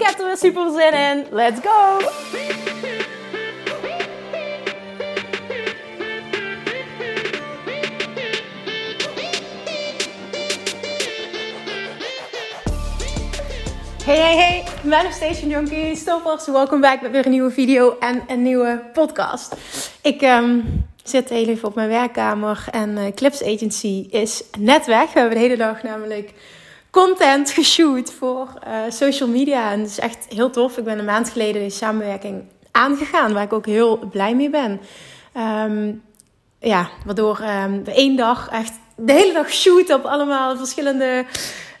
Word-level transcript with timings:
Ik 0.00 0.06
heb 0.06 0.18
er 0.18 0.26
weer 0.26 0.36
super 0.36 0.70
zin 0.70 0.92
in. 0.92 1.26
Let's 1.30 1.60
go! 1.62 1.98
Hey, 14.04 14.18
hey, 14.18 14.36
hey, 14.36 14.64
Manifestation 14.84 15.48
Junkie, 15.48 15.96
stoppers. 15.96 16.46
Welkom 16.46 16.80
back 16.80 17.00
met 17.00 17.10
weer 17.10 17.24
een 17.24 17.30
nieuwe 17.30 17.50
video 17.50 17.96
en 17.98 18.22
een 18.26 18.42
nieuwe 18.42 18.82
podcast. 18.92 19.56
Ik 20.02 20.22
um, 20.22 20.84
zit 21.02 21.28
heel 21.28 21.46
even 21.46 21.68
op 21.68 21.74
mijn 21.74 21.88
werkkamer 21.88 22.64
en 22.70 22.90
uh, 22.90 23.04
Clips 23.14 23.44
Agency 23.44 24.06
is 24.10 24.42
net 24.58 24.86
weg. 24.86 25.12
We 25.12 25.18
hebben 25.18 25.36
de 25.38 25.44
hele 25.44 25.56
dag 25.56 25.82
namelijk 25.82 26.32
content 26.90 27.50
geshoot 27.50 28.12
voor 28.12 28.48
uh, 28.66 28.80
social 28.88 29.28
media. 29.28 29.72
En 29.72 29.80
het 29.80 29.90
is 29.90 29.98
echt 29.98 30.26
heel 30.28 30.50
tof. 30.50 30.78
Ik 30.78 30.84
ben 30.84 30.98
een 30.98 31.04
maand 31.04 31.30
geleden 31.30 31.62
deze 31.62 31.76
samenwerking 31.76 32.42
aangegaan, 32.70 33.32
waar 33.32 33.42
ik 33.42 33.52
ook 33.52 33.66
heel 33.66 33.98
blij 33.98 34.34
mee 34.34 34.50
ben. 34.50 34.80
Um, 35.36 36.02
ja, 36.60 36.88
waardoor 37.04 37.40
um, 37.40 37.84
we 37.84 37.92
één 37.92 38.16
dag 38.16 38.48
echt 38.48 38.72
de 38.96 39.12
hele 39.12 39.32
dag 39.32 39.52
shooten 39.52 39.96
op 39.96 40.04
allemaal 40.04 40.56
verschillende 40.56 41.24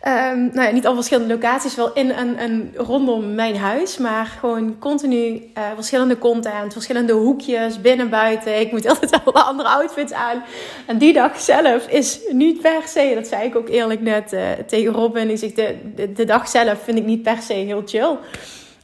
Um, 0.08 0.50
nou 0.52 0.66
ja, 0.66 0.70
niet 0.70 0.86
al 0.86 0.94
verschillende 0.94 1.34
locaties, 1.34 1.74
wel 1.74 1.92
in 1.92 2.12
en, 2.12 2.72
rondom 2.76 3.34
mijn 3.34 3.56
huis. 3.56 3.98
Maar 3.98 4.26
gewoon 4.26 4.78
continu 4.78 5.16
uh, 5.18 5.64
verschillende 5.74 6.18
content, 6.18 6.72
verschillende 6.72 7.12
hoekjes, 7.12 7.80
binnen, 7.80 8.10
buiten. 8.10 8.60
Ik 8.60 8.72
moet 8.72 8.88
altijd 9.00 9.24
alle 9.24 9.42
andere 9.42 9.68
outfits 9.68 10.12
aan. 10.12 10.42
En 10.86 10.98
die 10.98 11.12
dag 11.12 11.40
zelf 11.40 11.86
is 11.86 12.20
niet 12.32 12.60
per 12.60 12.82
se, 12.86 13.12
dat 13.14 13.26
zei 13.26 13.44
ik 13.44 13.56
ook 13.56 13.68
eerlijk 13.68 14.00
net 14.00 14.32
uh, 14.32 14.40
tegen 14.66 14.92
Robin. 14.92 15.30
Ik 15.30 15.38
zeg, 15.38 15.52
de, 15.52 15.76
de, 15.94 16.12
de 16.12 16.24
dag 16.24 16.48
zelf 16.48 16.82
vind 16.84 16.98
ik 16.98 17.04
niet 17.04 17.22
per 17.22 17.42
se 17.42 17.52
heel 17.52 17.82
chill 17.86 18.16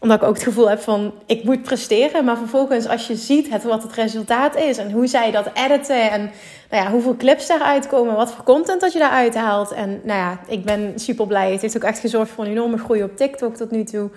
omdat 0.07 0.23
ik 0.23 0.29
ook 0.29 0.35
het 0.35 0.45
gevoel 0.45 0.69
heb 0.69 0.81
van 0.81 1.15
ik 1.27 1.45
moet 1.45 1.63
presteren. 1.63 2.25
Maar 2.25 2.37
vervolgens 2.37 2.89
als 2.89 3.07
je 3.07 3.17
ziet 3.17 3.63
wat 3.63 3.83
het 3.83 3.93
resultaat 3.93 4.57
is 4.57 4.79
en 4.79 4.91
hoe 4.91 5.07
zij 5.07 5.31
dat 5.31 5.51
editen 5.55 6.11
en 6.11 6.31
nou 6.71 6.85
ja, 6.85 6.91
hoeveel 6.91 7.17
clips 7.17 7.47
daaruit 7.47 7.87
komen, 7.87 8.15
wat 8.15 8.33
voor 8.33 8.45
content 8.45 8.81
dat 8.81 8.93
je 8.93 8.99
daaruit 8.99 9.35
haalt. 9.35 9.73
En 9.73 10.01
nou 10.05 10.19
ja, 10.19 10.41
ik 10.49 10.65
ben 10.65 10.93
super 10.97 11.27
blij. 11.27 11.53
Het 11.53 11.61
heeft 11.61 11.77
ook 11.77 11.83
echt 11.83 11.99
gezorgd 11.99 12.31
voor 12.31 12.45
een 12.45 12.51
enorme 12.51 12.79
groei 12.79 13.03
op 13.03 13.17
TikTok 13.17 13.57
tot 13.57 13.71
nu 13.71 13.85
toe. 13.85 14.11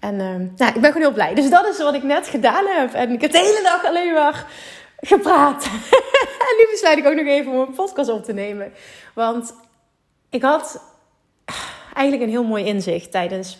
En 0.00 0.14
uh, 0.14 0.20
nou, 0.56 0.74
ik 0.74 0.80
ben 0.80 0.92
gewoon 0.92 1.02
heel 1.02 1.12
blij. 1.12 1.34
Dus 1.34 1.50
dat 1.50 1.68
is 1.68 1.78
wat 1.78 1.94
ik 1.94 2.02
net 2.02 2.28
gedaan 2.28 2.66
heb. 2.66 2.92
En 2.92 3.10
ik 3.10 3.20
heb 3.20 3.30
de 3.30 3.38
hele 3.38 3.60
dag 3.62 3.84
alleen 3.84 4.12
maar 4.12 4.46
gepraat. 5.00 5.64
en 6.48 6.56
nu 6.58 6.66
besluit 6.70 6.98
ik 6.98 7.06
ook 7.06 7.14
nog 7.14 7.26
even 7.26 7.52
om 7.52 7.58
een 7.58 7.74
podcast 7.74 8.10
op 8.10 8.24
te 8.24 8.32
nemen. 8.32 8.72
Want 9.14 9.54
ik 10.30 10.42
had 10.42 10.82
eigenlijk 11.94 12.24
een 12.24 12.36
heel 12.36 12.44
mooi 12.44 12.64
inzicht 12.64 13.10
tijdens 13.10 13.58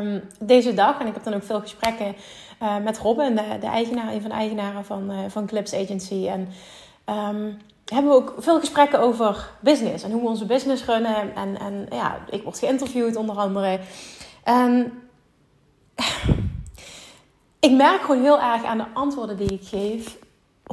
um, 0.00 0.22
deze 0.38 0.74
dag. 0.74 1.00
En 1.00 1.06
ik 1.06 1.14
heb 1.14 1.24
dan 1.24 1.34
ook 1.34 1.44
veel 1.44 1.60
gesprekken 1.60 2.14
uh, 2.62 2.76
met 2.76 2.98
Robin, 2.98 3.36
de, 3.36 3.58
de, 3.60 3.66
eigenaar, 3.66 4.12
een 4.12 4.20
van 4.20 4.30
de 4.30 4.36
eigenaren 4.36 4.84
van, 4.84 5.10
uh, 5.10 5.18
van 5.28 5.46
Clips 5.46 5.74
Agency. 5.74 6.26
En 6.26 6.48
um, 7.14 7.58
hebben 7.84 8.10
we 8.10 8.16
ook 8.16 8.34
veel 8.38 8.58
gesprekken 8.58 9.00
over 9.00 9.50
business 9.60 10.04
en 10.04 10.10
hoe 10.10 10.22
we 10.22 10.28
onze 10.28 10.46
business 10.46 10.84
runnen. 10.84 11.34
En, 11.34 11.58
en 11.58 11.86
ja, 11.90 12.18
ik 12.30 12.42
word 12.42 12.58
geïnterviewd 12.58 13.16
onder 13.16 13.36
andere. 13.36 13.78
En 14.44 14.92
ik 17.60 17.72
merk 17.72 18.00
gewoon 18.00 18.22
heel 18.22 18.40
erg 18.40 18.64
aan 18.64 18.78
de 18.78 18.86
antwoorden 18.94 19.36
die 19.36 19.52
ik 19.52 19.64
geef 19.64 20.18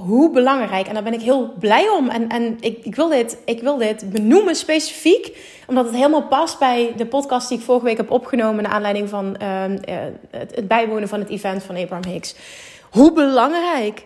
hoe 0.01 0.31
belangrijk. 0.31 0.87
En 0.87 0.93
daar 0.93 1.03
ben 1.03 1.13
ik 1.13 1.21
heel 1.21 1.53
blij 1.59 1.89
om. 1.89 2.09
En, 2.09 2.29
en 2.29 2.57
ik, 2.59 2.85
ik, 2.85 2.95
wil 2.95 3.09
dit, 3.09 3.37
ik 3.45 3.61
wil 3.61 3.77
dit 3.77 4.11
benoemen 4.11 4.55
specifiek, 4.55 5.37
omdat 5.67 5.85
het 5.85 5.95
helemaal 5.95 6.27
past 6.27 6.59
bij 6.59 6.93
de 6.97 7.05
podcast 7.05 7.49
die 7.49 7.57
ik 7.57 7.63
vorige 7.63 7.85
week 7.85 7.97
heb 7.97 8.11
opgenomen. 8.11 8.63
naar 8.63 8.71
aanleiding 8.71 9.09
van 9.09 9.35
uh, 9.41 9.63
het, 10.31 10.55
het 10.55 10.67
bijwonen 10.67 11.07
van 11.07 11.19
het 11.19 11.29
event 11.29 11.63
van 11.63 11.75
Abraham 11.75 12.11
Hicks. 12.11 12.35
Hoe 12.89 13.13
belangrijk 13.13 14.05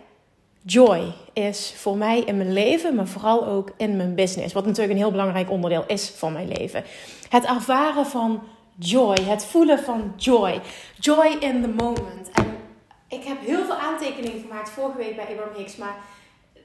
joy 0.61 1.13
is 1.33 1.73
voor 1.77 1.97
mij 1.97 2.19
in 2.19 2.37
mijn 2.37 2.53
leven, 2.53 2.95
maar 2.95 3.07
vooral 3.07 3.45
ook 3.47 3.71
in 3.77 3.97
mijn 3.97 4.15
business. 4.15 4.53
Wat 4.53 4.65
natuurlijk 4.65 4.93
een 4.93 4.99
heel 4.99 5.11
belangrijk 5.11 5.51
onderdeel 5.51 5.83
is 5.87 6.09
van 6.15 6.33
mijn 6.33 6.47
leven. 6.47 6.83
Het 7.29 7.45
ervaren 7.45 8.05
van 8.05 8.41
joy, 8.75 9.17
het 9.21 9.45
voelen 9.45 9.79
van 9.79 10.13
joy. 10.15 10.61
Joy 10.99 11.37
in 11.39 11.61
the 11.61 11.83
moment. 11.83 12.29
En 12.33 12.45
ik 13.07 13.23
heb 13.23 13.37
heel 13.41 13.60
veel 14.01 14.09
aantekeningen 14.09 14.41
gemaakt 14.41 14.69
vorige 14.69 14.97
week 14.97 15.15
bij 15.15 15.27
Abraham 15.27 15.55
Hicks. 15.55 15.75
Maar 15.75 16.03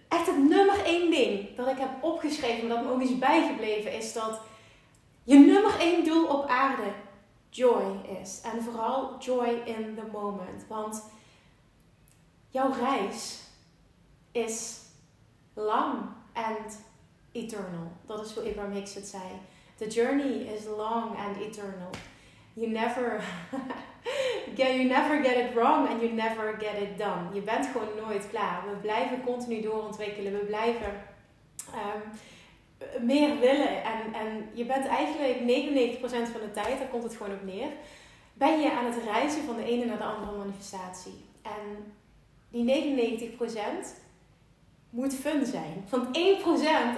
echt 0.08 0.26
het 0.26 0.38
nummer 0.38 0.84
één 0.84 1.10
ding 1.10 1.56
dat 1.56 1.68
ik 1.68 1.78
heb 1.78 1.90
opgeschreven, 2.00 2.68
dat 2.68 2.82
me 2.82 2.90
ook 2.90 3.02
is 3.02 3.18
bijgebleven, 3.18 3.92
is 3.92 4.12
dat 4.12 4.40
je 5.24 5.38
nummer 5.38 5.78
één 5.78 6.04
doel 6.04 6.26
op 6.26 6.48
aarde 6.48 6.92
joy 7.50 8.00
is. 8.22 8.40
En 8.40 8.62
vooral 8.62 9.18
joy 9.18 9.62
in 9.64 9.94
the 9.94 10.06
moment. 10.12 10.66
Want 10.68 11.02
jouw 12.48 12.72
reis 12.72 13.40
is 14.32 14.78
lang 15.54 16.02
and 16.32 16.84
eternal. 17.32 17.92
Dat 18.06 18.26
is 18.26 18.34
hoe 18.34 18.48
Abraham 18.48 18.72
Hicks 18.72 18.94
het 18.94 19.06
zei. 19.06 19.22
The 19.76 19.88
journey 19.88 20.54
is 20.54 20.64
long 20.64 21.16
and 21.16 21.36
eternal. 21.36 21.90
You 22.52 22.70
never 22.70 23.22
you 24.54 24.84
never 24.84 25.22
get 25.22 25.36
it 25.36 25.54
wrong 25.54 25.88
and 25.88 26.00
you 26.00 26.12
never 26.12 26.56
get 26.58 26.76
it 26.82 26.98
done. 26.98 27.34
Je 27.34 27.40
bent 27.40 27.66
gewoon 27.66 27.88
nooit 28.06 28.28
klaar. 28.30 28.62
We 28.70 28.76
blijven 28.76 29.22
continu 29.24 29.60
doorontwikkelen. 29.60 30.32
We 30.32 30.44
blijven 30.44 30.92
um, 31.74 32.02
meer 33.06 33.38
willen. 33.38 33.82
En, 33.84 34.14
en 34.14 34.48
je 34.52 34.64
bent 34.64 34.86
eigenlijk 34.86 35.38
99% 35.38 36.00
van 36.08 36.40
de 36.40 36.50
tijd, 36.52 36.78
daar 36.78 36.88
komt 36.90 37.02
het 37.02 37.16
gewoon 37.16 37.32
op 37.32 37.44
neer, 37.44 37.68
ben 38.32 38.60
je 38.60 38.72
aan 38.72 38.84
het 38.84 39.02
reizen 39.04 39.44
van 39.44 39.56
de 39.56 39.64
ene 39.64 39.84
naar 39.84 39.98
de 39.98 40.04
andere 40.04 40.36
manifestatie. 40.36 41.24
En 41.42 41.92
die 42.50 43.32
99% 43.32 43.36
moet 44.90 45.14
fun 45.14 45.46
zijn. 45.46 45.84
Want 45.90 46.18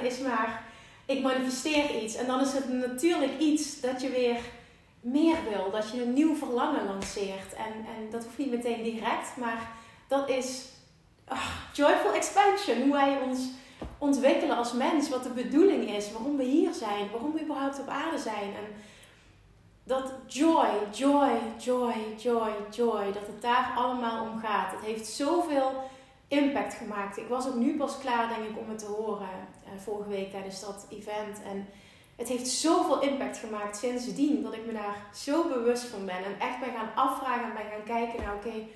1% 0.00 0.02
is 0.02 0.18
maar, 0.18 0.62
ik 1.06 1.22
manifesteer 1.22 2.02
iets. 2.02 2.14
En 2.14 2.26
dan 2.26 2.40
is 2.40 2.52
het 2.52 2.68
natuurlijk 2.68 3.38
iets 3.38 3.80
dat 3.80 4.00
je 4.00 4.10
weer 4.10 4.38
meer 5.00 5.36
wil. 5.50 5.70
Dat 5.70 5.90
je 5.90 6.02
een 6.02 6.12
nieuw 6.12 6.34
verlangen 6.34 6.86
lanceert. 6.86 7.54
En, 7.54 7.72
en 7.72 8.10
dat 8.10 8.24
hoeft 8.24 8.38
niet 8.38 8.50
meteen 8.50 8.82
direct, 8.82 9.36
maar 9.36 9.70
dat 10.08 10.28
is 10.28 10.64
oh, 11.28 11.50
joyful 11.72 12.12
expansion. 12.12 12.82
Hoe 12.82 12.92
wij 12.92 13.18
ons 13.22 13.40
ontwikkelen 13.98 14.56
als 14.56 14.72
mens. 14.72 15.08
Wat 15.08 15.22
de 15.22 15.30
bedoeling 15.30 15.90
is. 15.90 16.12
Waarom 16.12 16.36
we 16.36 16.44
hier 16.44 16.72
zijn. 16.72 17.10
Waarom 17.10 17.32
we 17.32 17.42
überhaupt 17.42 17.80
op 17.80 17.88
aarde 17.88 18.18
zijn. 18.18 18.54
En 18.54 18.74
dat 19.84 20.12
joy, 20.26 20.68
joy, 20.92 21.30
joy, 21.58 21.94
joy, 22.16 22.52
joy. 22.70 23.12
Dat 23.12 23.26
het 23.26 23.42
daar 23.42 23.72
allemaal 23.76 24.22
om 24.22 24.38
gaat. 24.38 24.72
Het 24.72 24.84
heeft 24.84 25.06
zoveel 25.06 25.72
impact 26.28 26.74
gemaakt. 26.74 27.16
Ik 27.16 27.28
was 27.28 27.46
ook 27.46 27.54
nu 27.54 27.76
pas 27.76 27.98
klaar, 27.98 28.28
denk 28.28 28.50
ik, 28.50 28.58
om 28.58 28.68
het 28.68 28.78
te 28.78 28.86
horen. 28.86 29.28
Uh, 29.64 29.80
vorige 29.80 30.08
week 30.08 30.30
tijdens 30.30 30.60
dat 30.60 30.86
event. 30.90 31.42
En 31.42 31.68
het 32.18 32.28
heeft 32.28 32.48
zoveel 32.48 33.00
impact 33.00 33.38
gemaakt 33.38 33.76
sindsdien 33.76 34.42
dat 34.42 34.54
ik 34.54 34.66
me 34.66 34.72
daar 34.72 35.06
zo 35.14 35.48
bewust 35.48 35.84
van 35.84 36.04
ben. 36.04 36.24
En 36.24 36.40
echt 36.40 36.60
ben 36.60 36.74
gaan 36.76 36.94
afvragen 36.94 37.44
en 37.44 37.54
ben 37.54 37.70
gaan 37.70 37.96
kijken 37.96 38.24
naar, 38.24 38.34
oké, 38.34 38.66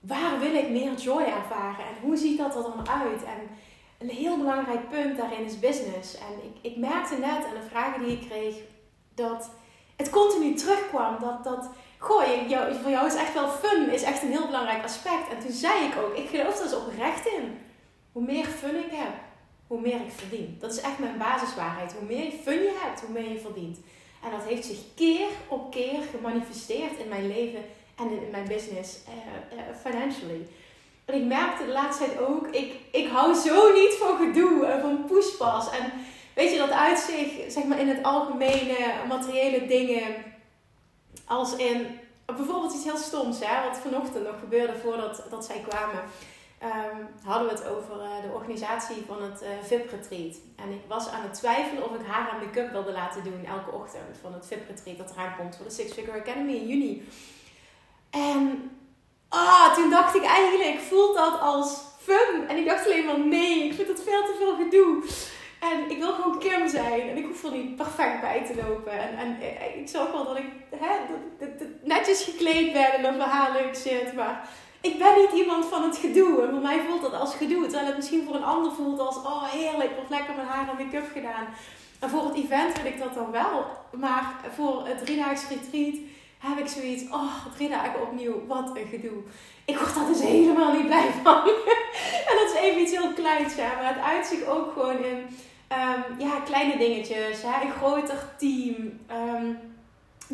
waar 0.00 0.40
wil 0.40 0.54
ik 0.54 0.70
meer 0.70 0.94
joy 0.94 1.22
ervaren? 1.22 1.84
En 1.84 1.94
hoe 2.00 2.16
ziet 2.16 2.38
dat 2.38 2.56
er 2.56 2.62
dan 2.62 2.88
uit? 2.88 3.24
En 3.24 3.48
een 3.98 4.14
heel 4.14 4.36
belangrijk 4.36 4.88
punt 4.88 5.16
daarin 5.16 5.44
is 5.44 5.58
business. 5.58 6.18
En 6.18 6.32
ik, 6.42 6.72
ik 6.72 6.76
merkte 6.76 7.16
net 7.16 7.44
aan 7.44 7.60
de 7.60 7.68
vragen 7.68 8.02
die 8.02 8.12
ik 8.12 8.28
kreeg, 8.28 8.54
dat 9.14 9.50
het 9.96 10.10
continu 10.10 10.54
terugkwam. 10.54 11.16
Dat, 11.20 11.44
dat 11.44 11.70
goh, 11.98 12.22
voor 12.82 12.90
jou 12.90 13.06
is 13.06 13.14
echt 13.14 13.34
wel 13.34 13.48
fun, 13.48 13.90
is 13.90 14.02
echt 14.02 14.22
een 14.22 14.30
heel 14.30 14.46
belangrijk 14.46 14.84
aspect. 14.84 15.28
En 15.30 15.38
toen 15.40 15.52
zei 15.52 15.84
ik 15.84 15.96
ook, 15.96 16.16
ik 16.16 16.28
geloof 16.28 16.56
er 16.56 16.62
dus 16.62 16.76
oprecht 16.76 17.26
in. 17.26 17.58
Hoe 18.12 18.22
meer 18.22 18.44
fun 18.44 18.76
ik 18.76 18.90
heb, 18.90 19.12
hoe 19.72 19.80
meer 19.80 20.00
ik 20.00 20.12
verdien. 20.16 20.56
Dat 20.60 20.72
is 20.72 20.80
echt 20.80 20.98
mijn 20.98 21.18
basiswaarheid. 21.18 21.92
Hoe 21.92 22.06
meer 22.06 22.30
fun 22.42 22.62
je 22.62 22.78
hebt, 22.82 23.00
hoe 23.00 23.10
meer 23.10 23.32
je 23.32 23.38
verdient. 23.38 23.78
En 24.24 24.30
dat 24.30 24.44
heeft 24.44 24.66
zich 24.66 24.78
keer 24.94 25.28
op 25.48 25.70
keer 25.70 25.98
gemanifesteerd 26.14 26.98
in 26.98 27.08
mijn 27.08 27.26
leven 27.26 27.64
en 27.96 28.10
in 28.10 28.30
mijn 28.30 28.48
business, 28.48 28.98
uh, 29.08 29.60
financially. 29.84 30.46
En 31.04 31.14
ik 31.14 31.24
merkte 31.24 31.66
de 31.66 31.72
laatste 31.72 32.04
tijd 32.04 32.18
ook, 32.18 32.46
ik, 32.46 32.74
ik 32.90 33.08
hou 33.08 33.34
zo 33.34 33.72
niet 33.72 33.94
van 33.94 34.16
gedoe 34.16 34.66
en 34.66 34.80
van 34.80 35.04
pushpas. 35.04 35.70
En 35.70 35.92
weet 36.34 36.52
je, 36.52 36.58
dat 36.58 36.70
uitzicht, 36.70 37.52
zeg 37.52 37.64
maar 37.64 37.80
in 37.80 37.88
het 37.88 38.02
algemene 38.02 38.76
materiële 39.08 39.66
dingen, 39.66 40.14
als 41.26 41.56
in 41.56 41.86
bijvoorbeeld 42.26 42.74
iets 42.74 42.84
heel 42.84 42.96
stoms, 42.96 43.38
hè, 43.40 43.68
wat 43.68 43.78
vanochtend 43.78 44.24
nog 44.24 44.38
gebeurde 44.40 44.74
voordat 44.82 45.24
dat 45.30 45.44
zij 45.44 45.64
kwamen. 45.68 46.02
Um, 46.64 47.08
hadden 47.24 47.48
we 47.48 47.54
het 47.54 47.66
over 47.66 47.96
uh, 47.96 48.22
de 48.22 48.32
organisatie 48.34 49.04
van 49.06 49.22
het 49.22 49.42
uh, 49.42 49.48
VIP-retreat. 49.62 50.36
En 50.56 50.72
ik 50.72 50.80
was 50.88 51.08
aan 51.08 51.22
het 51.22 51.34
twijfelen 51.34 51.84
of 51.84 51.94
ik 51.94 52.06
haar 52.06 52.30
aan 52.30 52.38
make-up 52.38 52.70
wilde 52.70 52.92
laten 52.92 53.24
doen 53.24 53.44
elke 53.44 53.70
ochtend 53.70 54.18
van 54.20 54.32
het 54.32 54.46
VIP-retreat 54.46 54.98
dat 54.98 55.10
eraan 55.10 55.36
komt 55.36 55.56
voor 55.56 55.64
de 55.64 55.72
Six 55.72 55.92
Figure 55.92 56.20
Academy 56.20 56.52
in 56.52 56.66
juni. 56.66 57.08
En 58.10 58.70
ah, 59.28 59.74
toen 59.74 59.90
dacht 59.90 60.14
ik 60.14 60.24
eigenlijk, 60.24 60.80
voelt 60.80 61.16
dat 61.16 61.40
als 61.40 61.80
fun? 61.98 62.48
En 62.48 62.56
ik 62.56 62.66
dacht 62.66 62.84
alleen 62.84 63.06
maar 63.06 63.20
nee, 63.20 63.64
ik 63.64 63.74
vind 63.74 63.88
dat 63.88 64.02
veel 64.02 64.24
te 64.24 64.34
veel 64.38 64.56
gedoe. 64.56 65.04
En 65.60 65.90
ik 65.90 65.98
wil 65.98 66.12
gewoon 66.12 66.38
Kim 66.38 66.68
zijn. 66.68 67.08
En 67.08 67.16
ik 67.16 67.26
hoef 67.26 67.44
er 67.44 67.52
niet 67.52 67.76
perfect 67.76 68.20
bij 68.20 68.44
te 68.46 68.54
lopen. 68.66 68.92
En, 68.92 69.16
en 69.16 69.40
eh, 69.40 69.76
ik 69.76 69.88
zag 69.88 70.10
wel 70.10 70.24
dat 70.24 70.36
ik 70.36 70.46
hè, 70.76 70.96
dat, 71.38 71.68
netjes 71.82 72.22
gekleed 72.22 72.72
ben 72.72 72.92
en 72.92 73.02
dat 73.02 73.16
mijn 73.16 73.30
haar 73.30 73.52
leuk 73.52 73.74
zit. 73.74 74.14
Maar 74.14 74.48
ik 74.82 74.98
ben 74.98 75.14
niet 75.16 75.40
iemand 75.40 75.64
van 75.66 75.82
het 75.82 75.96
gedoe. 75.96 76.42
En 76.42 76.50
voor 76.50 76.60
mij 76.60 76.80
voelt 76.88 77.02
dat 77.02 77.20
als 77.20 77.34
gedoe. 77.34 77.62
Terwijl 77.62 77.86
het 77.86 77.96
misschien 77.96 78.24
voor 78.26 78.34
een 78.34 78.44
ander 78.44 78.72
voelt 78.72 79.00
als, 79.00 79.16
oh 79.16 79.44
heerlijk, 79.44 79.94
wordt 79.94 80.10
lekker 80.10 80.34
mijn 80.34 80.46
haar 80.46 80.68
en 80.68 80.84
make-up 80.84 81.10
gedaan. 81.12 81.46
En 81.98 82.10
voor 82.10 82.24
het 82.24 82.34
event 82.34 82.82
wil 82.82 82.92
ik 82.92 82.98
dat 82.98 83.14
dan 83.14 83.30
wel. 83.30 83.64
Maar 83.90 84.34
voor 84.54 84.86
het 84.86 85.04
driedaags 85.04 85.48
retreat 85.48 85.94
heb 86.38 86.58
ik 86.58 86.68
zoiets, 86.68 87.02
oh, 87.10 87.46
drie 87.56 87.68
dagen 87.68 88.02
opnieuw, 88.02 88.46
wat 88.46 88.70
een 88.76 88.86
gedoe. 88.86 89.22
Ik 89.64 89.78
word 89.78 89.94
daar 89.94 90.06
dus 90.06 90.20
helemaal 90.20 90.72
niet 90.72 90.86
blij 90.86 91.10
van. 91.22 91.42
en 92.28 92.34
dat 92.38 92.52
is 92.54 92.60
even 92.60 92.80
iets 92.80 92.92
heel 92.92 93.12
kleins. 93.12 93.56
Maar 93.56 93.94
het 93.94 94.04
uitzicht 94.04 94.46
ook 94.46 94.72
gewoon 94.72 95.04
in 95.04 95.26
Ehm, 95.72 96.00
ja, 96.18 96.40
kleine 96.44 96.76
dingetjes, 96.78 97.42
een 97.42 97.70
groter 97.70 98.24
team. 98.38 99.00
Ehm, 99.06 99.46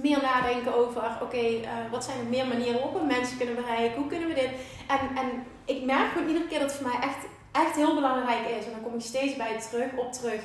meer 0.02 0.22
nadenken 0.22 0.74
over, 0.74 1.02
oké, 1.22 1.36
eh, 1.36 1.70
wat 1.90 2.04
zijn 2.04 2.18
er 2.18 2.24
meer 2.24 2.46
manieren 2.46 2.74
waarop 2.74 3.00
we 3.00 3.06
mensen 3.06 3.36
kunnen 3.36 3.54
bereiken? 3.54 3.98
Hoe 3.98 4.08
kunnen 4.08 4.28
we 4.28 4.34
dit? 4.34 4.50
En, 4.86 5.16
en 5.16 5.46
ik 5.64 5.84
merk 5.84 6.12
gewoon 6.12 6.28
iedere 6.28 6.46
keer 6.46 6.58
dat 6.58 6.70
het 6.70 6.80
voor 6.80 6.88
mij 6.88 7.00
echt, 7.00 7.26
echt 7.52 7.76
heel 7.76 7.94
belangrijk 7.94 8.48
is. 8.58 8.64
En 8.64 8.70
dan 8.70 8.82
kom 8.82 8.94
ik 8.94 9.00
steeds 9.00 9.36
bij 9.36 9.60
terug, 9.70 9.90
op 9.96 10.12
terug. 10.12 10.40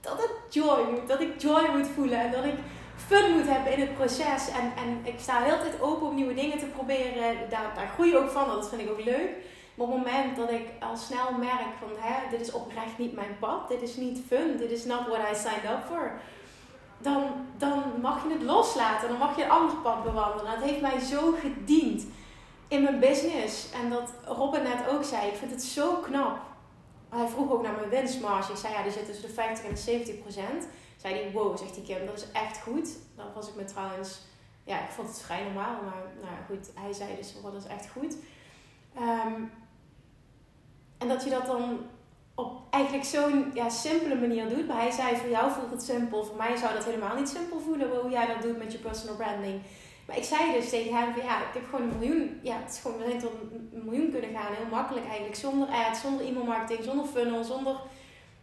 Dat 0.00 0.18
het 0.22 0.54
joy 0.54 0.80
moet, 0.90 1.08
dat 1.08 1.20
ik 1.20 1.40
joy 1.40 1.68
moet 1.76 1.86
voelen 1.94 2.20
en 2.20 2.32
dat 2.32 2.44
ik 2.44 2.54
fun 3.06 3.32
moet 3.32 3.48
hebben 3.48 3.72
in 3.72 3.80
het 3.80 3.94
proces. 3.94 4.48
En, 4.48 4.72
en 4.82 5.00
ik 5.02 5.20
sta 5.20 5.42
heel 5.42 5.58
tijd 5.58 5.80
open 5.80 6.06
om 6.06 6.14
nieuwe 6.14 6.34
dingen 6.34 6.58
te 6.58 6.66
proberen. 6.66 7.36
Daar, 7.48 7.72
daar 7.74 7.88
groei 7.94 8.10
je 8.10 8.18
ook 8.18 8.30
van, 8.30 8.48
dat 8.48 8.68
vind 8.68 8.80
ik 8.80 8.90
ook 8.90 9.04
leuk. 9.04 9.30
Maar 9.76 9.86
op 9.86 9.92
het 9.92 10.04
moment 10.04 10.36
dat 10.36 10.50
ik 10.50 10.66
al 10.80 10.96
snel 10.96 11.32
merk 11.38 11.72
van 11.80 11.90
hè, 11.98 12.30
dit 12.30 12.40
is 12.40 12.52
oprecht 12.52 12.98
niet 12.98 13.12
mijn 13.12 13.36
pad, 13.38 13.68
dit 13.68 13.82
is 13.82 13.96
niet 13.96 14.22
fun, 14.26 14.56
dit 14.56 14.70
is 14.70 14.84
not 14.84 15.06
what 15.06 15.18
I 15.32 15.34
signed 15.34 15.64
up 15.64 15.84
for. 15.88 16.12
Dan, 16.98 17.24
dan 17.56 17.82
mag 18.00 18.22
je 18.22 18.32
het 18.32 18.42
loslaten, 18.42 19.08
dan 19.08 19.18
mag 19.18 19.36
je 19.36 19.44
een 19.44 19.50
ander 19.50 19.76
pad 19.76 20.02
bewandelen. 20.02 20.52
Het 20.52 20.62
heeft 20.62 20.80
mij 20.80 20.98
zo 20.98 21.32
gediend 21.40 22.06
in 22.68 22.82
mijn 22.82 23.00
business. 23.00 23.72
En 23.72 23.90
dat 23.90 24.12
Robin 24.24 24.62
net 24.62 24.88
ook 24.88 25.04
zei, 25.04 25.26
ik 25.26 25.36
vind 25.36 25.50
het 25.50 25.62
zo 25.62 25.96
knap. 25.96 26.38
Hij 27.08 27.28
vroeg 27.28 27.50
ook 27.50 27.62
naar 27.62 27.74
mijn 27.74 27.88
winstmarge. 27.88 28.52
Ik 28.52 28.58
zei 28.58 28.72
ja, 28.72 28.82
die 28.82 28.92
zit 28.92 29.06
tussen 29.06 29.26
de 29.26 29.34
50 29.34 29.64
en 29.64 29.70
de 29.70 29.80
70 29.80 30.20
procent. 30.20 30.66
Zei 30.96 31.14
hij, 31.14 31.30
wow, 31.32 31.58
zegt 31.58 31.74
die 31.74 31.84
Kim, 31.84 32.06
dat 32.06 32.16
is 32.16 32.30
echt 32.32 32.60
goed. 32.60 32.88
Dan 33.16 33.26
was 33.34 33.48
ik 33.48 33.54
me 33.54 33.64
trouwens, 33.64 34.20
ja, 34.64 34.80
ik 34.80 34.90
vond 34.90 35.08
het 35.08 35.20
vrij 35.20 35.42
normaal. 35.42 35.82
Maar 35.82 36.02
nou 36.22 36.34
goed, 36.46 36.70
hij 36.74 36.92
zei 36.92 37.16
dus, 37.16 37.34
dat 37.42 37.54
is 37.54 37.66
echt 37.66 37.88
goed. 37.90 38.16
Um, 38.98 39.52
en 40.98 41.08
dat 41.08 41.24
je 41.24 41.30
dat 41.30 41.46
dan 41.46 41.78
op 42.36 42.52
eigenlijk 42.70 43.04
zo'n 43.04 43.50
ja, 43.54 43.68
simpele 43.68 44.14
manier 44.14 44.48
doet. 44.48 44.66
Maar 44.68 44.80
hij 44.80 44.90
zei, 44.90 45.16
voor 45.16 45.30
jou 45.30 45.52
voelt 45.52 45.70
het 45.70 45.82
simpel. 45.82 46.24
Voor 46.24 46.36
mij 46.36 46.56
zou 46.56 46.74
dat 46.74 46.84
helemaal 46.84 47.16
niet 47.16 47.28
simpel 47.28 47.60
voelen 47.60 48.00
hoe 48.00 48.10
jij 48.10 48.26
dat 48.26 48.42
doet 48.42 48.58
met 48.58 48.72
je 48.72 48.78
personal 48.78 49.16
branding. 49.16 49.60
Maar 50.06 50.16
ik 50.16 50.24
zei 50.24 50.52
dus 50.52 50.68
tegen 50.68 50.96
hem 50.96 51.12
van 51.14 51.22
ja, 51.22 51.38
ik 51.38 51.54
heb 51.54 51.64
gewoon 51.70 51.88
een 51.88 51.98
miljoen. 51.98 52.40
Ja, 52.42 52.56
het 52.62 52.72
is 52.72 52.80
gewoon, 52.80 53.18
tot 53.18 53.32
een 53.72 53.82
miljoen 53.84 54.10
kunnen 54.10 54.30
gaan. 54.30 54.52
Heel 54.54 54.70
makkelijk 54.70 55.06
eigenlijk. 55.06 55.36
Zonder 55.36 55.68
ads, 55.68 56.00
zonder 56.00 56.26
e-mail 56.26 56.44
marketing, 56.44 56.84
zonder 56.84 57.06
funnel, 57.06 57.44
zonder... 57.44 57.76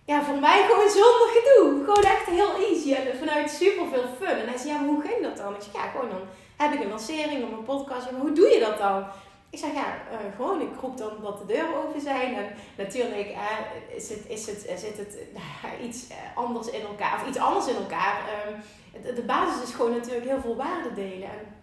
Ja, 0.05 0.23
voor 0.23 0.39
mij 0.39 0.65
gewoon 0.69 0.89
zonder 0.89 1.29
gedoe. 1.37 1.83
Gewoon 1.85 2.11
echt 2.15 2.25
heel 2.25 2.53
easy. 2.69 2.93
En 2.93 3.17
vanuit 3.17 3.49
super 3.49 3.85
veel 3.87 4.07
fun. 4.19 4.37
En 4.41 4.47
hij 4.47 4.57
zei, 4.57 4.69
ja, 4.69 4.79
maar 4.79 4.89
hoe 4.89 5.01
ging 5.01 5.21
dat 5.21 5.37
dan? 5.37 5.55
Ik 5.55 5.61
zei, 5.61 5.73
ja, 5.73 5.89
gewoon 5.89 6.09
dan 6.09 6.21
heb 6.57 6.73
ik 6.73 6.83
een 6.83 6.89
lancering 6.89 7.43
op 7.43 7.51
een 7.51 7.63
podcast. 7.63 8.11
Maar 8.11 8.21
hoe 8.21 8.31
doe 8.31 8.47
je 8.47 8.59
dat 8.59 8.77
dan? 8.77 9.05
Ik 9.53 9.59
zeg 9.59 9.73
ja, 9.73 9.85
uh, 10.11 10.35
gewoon, 10.35 10.61
ik 10.61 10.79
roep 10.81 10.97
dan 10.97 11.11
dat 11.21 11.37
de 11.37 11.45
deuren 11.45 11.75
open 11.75 12.01
zijn. 12.01 12.35
En 12.35 12.45
natuurlijk 12.77 13.27
uh, 13.29 13.95
is 13.95 14.09
het, 14.09 14.25
is 14.27 14.45
het, 14.45 14.79
zit 14.79 14.97
het 14.97 15.17
iets 15.87 16.07
eh, 16.07 16.17
anders 16.35 16.69
in 16.69 16.81
elkaar, 16.81 17.21
of 17.21 17.27
iets 17.27 17.37
anders 17.37 17.67
in 17.67 17.75
elkaar. 17.75 18.21
Ehm, 18.29 18.59
de, 19.03 19.13
de, 19.13 19.21
basis 19.21 19.63
is 19.69 19.75
gewoon 19.75 19.91
natuurlijk 19.91 20.25
heel 20.25 20.41
veel 20.41 20.55
waarde 20.55 20.93
delen. 20.93 21.29
En 21.29 21.55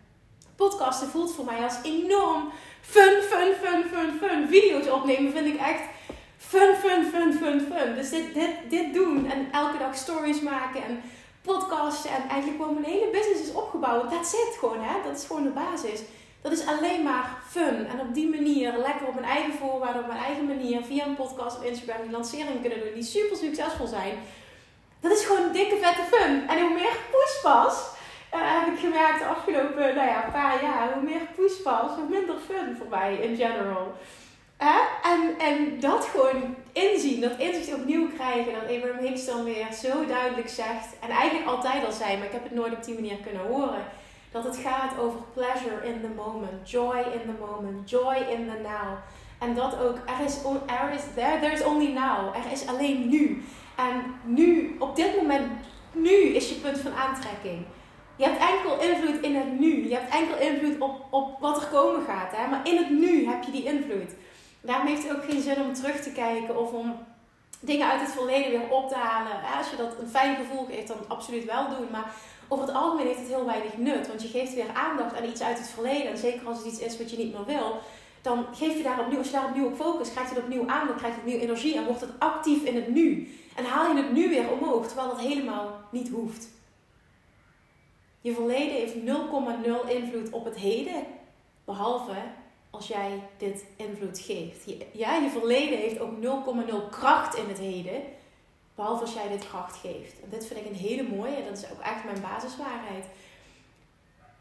podcasten 0.57 1.09
voelt 1.09 1.35
voor 1.35 1.45
mij 1.45 1.63
als 1.63 1.79
enorm 1.83 2.53
fun, 2.81 3.23
fun, 3.23 3.53
fun, 3.63 3.85
fun, 3.93 4.19
fun. 4.19 4.49
Video's 4.49 4.89
opnemen 4.89 5.33
vind 5.33 5.47
ik 5.47 5.61
echt 5.61 5.83
fun, 6.37 6.75
fun, 6.75 7.05
fun, 7.05 7.33
fun, 7.33 7.61
fun. 7.61 7.95
Dus 7.95 8.11
dit, 8.11 8.35
dit, 8.35 8.51
dit 8.69 8.95
doen 8.95 9.31
en 9.31 9.49
elke 9.53 9.79
dag 9.79 9.95
stories 9.95 10.41
maken 10.41 10.85
en 10.85 11.03
podcasten. 11.43 12.11
En 12.11 12.29
eigenlijk 12.29 12.63
gewoon 12.63 12.81
mijn 12.81 12.93
hele 12.93 13.11
business 13.11 13.49
is 13.49 13.53
opgebouwd. 13.53 14.11
Dat 14.11 14.27
zit 14.27 14.57
gewoon, 14.59 14.81
hè. 14.81 15.03
Dat 15.09 15.17
is 15.17 15.27
gewoon 15.27 15.43
de 15.43 15.51
basis. 15.51 16.01
Dat 16.43 16.53
is 16.53 16.67
alleen 16.67 17.03
maar 17.03 17.39
fun. 17.49 17.87
En 17.87 18.01
op 18.01 18.15
die 18.15 18.29
manier, 18.29 18.73
lekker 18.77 19.07
op 19.07 19.15
mijn 19.15 19.27
eigen 19.27 19.53
voorwaarden, 19.53 20.03
op 20.03 20.07
mijn 20.07 20.25
eigen 20.25 20.47
manier, 20.47 20.83
via 20.83 21.07
een 21.07 21.17
podcast 21.17 21.59
of 21.59 21.65
Instagram, 21.65 22.03
die 22.03 22.11
lanceringen 22.11 22.61
kunnen 22.61 22.81
doen 22.81 22.95
die 22.95 23.03
super 23.03 23.37
succesvol 23.37 23.87
zijn. 23.87 24.15
Dat 25.01 25.13
is 25.13 25.25
gewoon 25.25 25.53
dikke 25.53 25.77
vette 25.77 26.03
fun. 26.11 26.49
En 26.49 26.61
hoe 26.61 26.75
meer 26.75 26.97
poespas, 27.11 27.75
uh, 28.35 28.41
heb 28.41 28.75
ik 28.75 28.81
gemerkt 28.81 29.19
de 29.19 29.25
afgelopen 29.25 29.95
nou 29.95 30.09
ja, 30.09 30.29
paar 30.33 30.63
jaar, 30.63 30.93
hoe 30.93 31.03
meer 31.03 31.27
poespas, 31.37 31.91
hoe 31.91 32.09
minder 32.09 32.37
fun 32.47 32.77
voor 32.79 32.89
mij 32.89 33.15
in 33.15 33.37
general. 33.37 33.95
Uh, 34.63 34.77
en, 35.13 35.39
en 35.39 35.81
dat 35.81 36.05
gewoon 36.05 36.55
inzien, 36.73 37.21
dat 37.21 37.39
inzicht 37.39 37.75
opnieuw 37.75 38.09
krijgen, 38.09 38.53
dat 38.53 38.77
Abraham 38.77 39.05
Hicks 39.05 39.27
dan 39.27 39.45
weer 39.45 39.73
zo 39.73 40.07
duidelijk 40.07 40.49
zegt, 40.49 40.89
en 41.01 41.11
eigenlijk 41.11 41.49
altijd 41.49 41.85
al 41.85 41.93
zei, 41.93 42.17
maar 42.17 42.27
ik 42.27 42.33
heb 42.33 42.43
het 42.43 42.55
nooit 42.55 42.73
op 42.73 42.85
die 42.85 42.95
manier 42.95 43.17
kunnen 43.17 43.47
horen 43.47 43.85
dat 44.31 44.45
het 44.45 44.57
gaat 44.57 44.99
over 44.99 45.19
pleasure 45.33 45.87
in 45.87 46.01
the 46.01 46.09
moment, 46.17 46.71
joy 46.71 46.99
in 46.99 47.21
the 47.21 47.45
moment, 47.47 47.91
joy 47.91 48.15
in 48.15 48.51
the 48.51 48.61
now. 48.63 48.99
En 49.39 49.55
dat 49.55 49.79
ook, 49.79 49.97
er 50.07 50.25
is, 50.25 50.37
er 50.67 50.93
is 50.93 51.03
there, 51.15 51.67
only 51.67 51.93
now. 51.93 52.37
Er 52.37 52.53
is 52.53 52.67
alleen 52.67 53.09
nu. 53.09 53.43
En 53.77 54.15
nu, 54.25 54.77
op 54.79 54.97
dit 54.97 55.17
moment, 55.17 55.47
nu 55.93 56.13
is 56.13 56.49
je 56.49 56.55
punt 56.55 56.79
van 56.79 56.93
aantrekking. 56.93 57.65
Je 58.17 58.25
hebt 58.25 58.41
enkel 58.51 58.81
invloed 58.81 59.21
in 59.21 59.37
het 59.37 59.61
nu. 59.61 59.89
Je 59.89 59.95
hebt 59.95 60.15
enkel 60.15 60.39
invloed 60.39 60.81
op, 60.81 61.07
op 61.11 61.41
wat 61.41 61.63
er 61.63 61.69
komen 61.69 62.07
gaat. 62.07 62.37
Hè? 62.37 62.47
Maar 62.47 62.69
in 62.69 62.77
het 62.77 62.91
nu 62.91 63.27
heb 63.27 63.43
je 63.43 63.51
die 63.51 63.65
invloed. 63.65 64.11
Daarom 64.61 64.87
heeft 64.87 65.09
het 65.09 65.17
ook 65.17 65.25
geen 65.25 65.43
zin 65.43 65.61
om 65.61 65.75
terug 65.75 66.01
te 66.01 66.13
kijken 66.13 66.59
of 66.59 66.73
om 66.73 67.07
dingen 67.61 67.91
uit 67.91 68.01
het 68.01 68.13
verleden 68.13 68.51
weer 68.51 68.71
op 68.71 68.89
te 68.89 68.95
halen. 68.95 69.33
Als 69.59 69.71
je 69.71 69.77
dat 69.77 69.99
een 70.01 70.09
fijn 70.09 70.37
gevoel 70.37 70.65
geeft, 70.65 70.89
dan 70.89 70.97
absoluut 71.09 71.45
wel 71.45 71.69
doen. 71.69 71.89
Maar 71.91 72.13
over 72.53 72.67
het 72.67 72.75
algemeen 72.75 73.07
heeft 73.07 73.19
het 73.19 73.29
heel 73.29 73.45
weinig 73.45 73.77
nut. 73.77 74.09
Want 74.09 74.23
je 74.23 74.29
geeft 74.29 74.55
weer 74.55 74.73
aandacht 74.75 75.17
aan 75.17 75.29
iets 75.29 75.43
uit 75.43 75.59
het 75.59 75.69
verleden. 75.69 76.11
En 76.11 76.19
zeker 76.19 76.47
als 76.47 76.59
het 76.59 76.67
iets 76.67 76.79
is 76.79 76.99
wat 76.99 77.11
je 77.11 77.17
niet 77.17 77.33
meer 77.33 77.45
wil. 77.45 77.81
Dan 78.23 78.47
geef 78.55 78.77
je 78.77 78.83
daar 78.83 79.01
opnieuw, 79.01 79.19
als 79.19 79.27
je 79.27 79.33
daar 79.33 79.49
opnieuw 79.49 79.67
op 79.67 79.77
focust, 79.77 80.13
krijgt 80.13 80.31
het 80.31 80.39
opnieuw 80.39 80.69
aandacht, 80.69 80.99
krijgt 80.99 81.17
het 81.17 81.25
opnieuw 81.25 81.41
energie. 81.41 81.77
En 81.77 81.85
wordt 81.85 82.01
het 82.01 82.19
actief 82.19 82.63
in 82.63 82.75
het 82.75 82.89
nu. 82.89 83.35
En 83.57 83.65
haal 83.65 83.97
je 83.97 84.03
het 84.03 84.13
nu 84.13 84.29
weer 84.29 84.51
omhoog, 84.51 84.87
terwijl 84.87 85.09
dat 85.09 85.21
helemaal 85.21 85.81
niet 85.91 86.09
hoeft. 86.09 86.49
Je 88.21 88.35
verleden 88.35 88.75
heeft 88.75 88.95
0,0 88.95 89.91
invloed 89.91 90.31
op 90.31 90.45
het 90.45 90.57
heden. 90.57 91.05
Behalve 91.65 92.15
als 92.71 92.87
jij 92.87 93.23
dit 93.39 93.65
invloed 93.77 94.19
geeft. 94.19 94.65
Ja, 94.93 95.17
je 95.17 95.29
verleden 95.29 95.79
heeft 95.79 95.99
ook 95.99 96.13
0,0 96.23 96.91
kracht 96.91 97.37
in 97.37 97.49
het 97.49 97.59
heden. 97.59 98.03
Behalve 98.81 99.05
als 99.05 99.13
jij 99.13 99.29
dit 99.29 99.49
kracht 99.49 99.77
geeft. 99.77 100.21
En 100.23 100.29
dit 100.31 100.47
vind 100.47 100.61
ik 100.61 100.67
een 100.67 100.85
hele 100.87 101.03
mooie. 101.03 101.37
En 101.37 101.45
dat 101.45 101.59
is 101.59 101.71
ook 101.73 101.81
echt 101.81 102.05
mijn 102.05 102.21
basiswaarheid. 102.21 103.05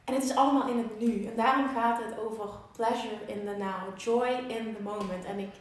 En 0.05 0.13
het 0.13 0.23
is 0.23 0.35
allemaal 0.35 0.67
in 0.67 0.77
het 0.77 0.99
nu. 0.99 1.25
En 1.25 1.35
daarom 1.35 1.67
gaat 1.75 1.99
het 2.03 2.19
over 2.25 2.45
pleasure 2.75 3.19
in 3.25 3.41
the 3.45 3.55
now. 3.57 3.97
Joy 3.97 4.29
in 4.57 4.75
the 4.75 4.81
moment. 4.83 5.25
En 5.25 5.39
ik... 5.39 5.53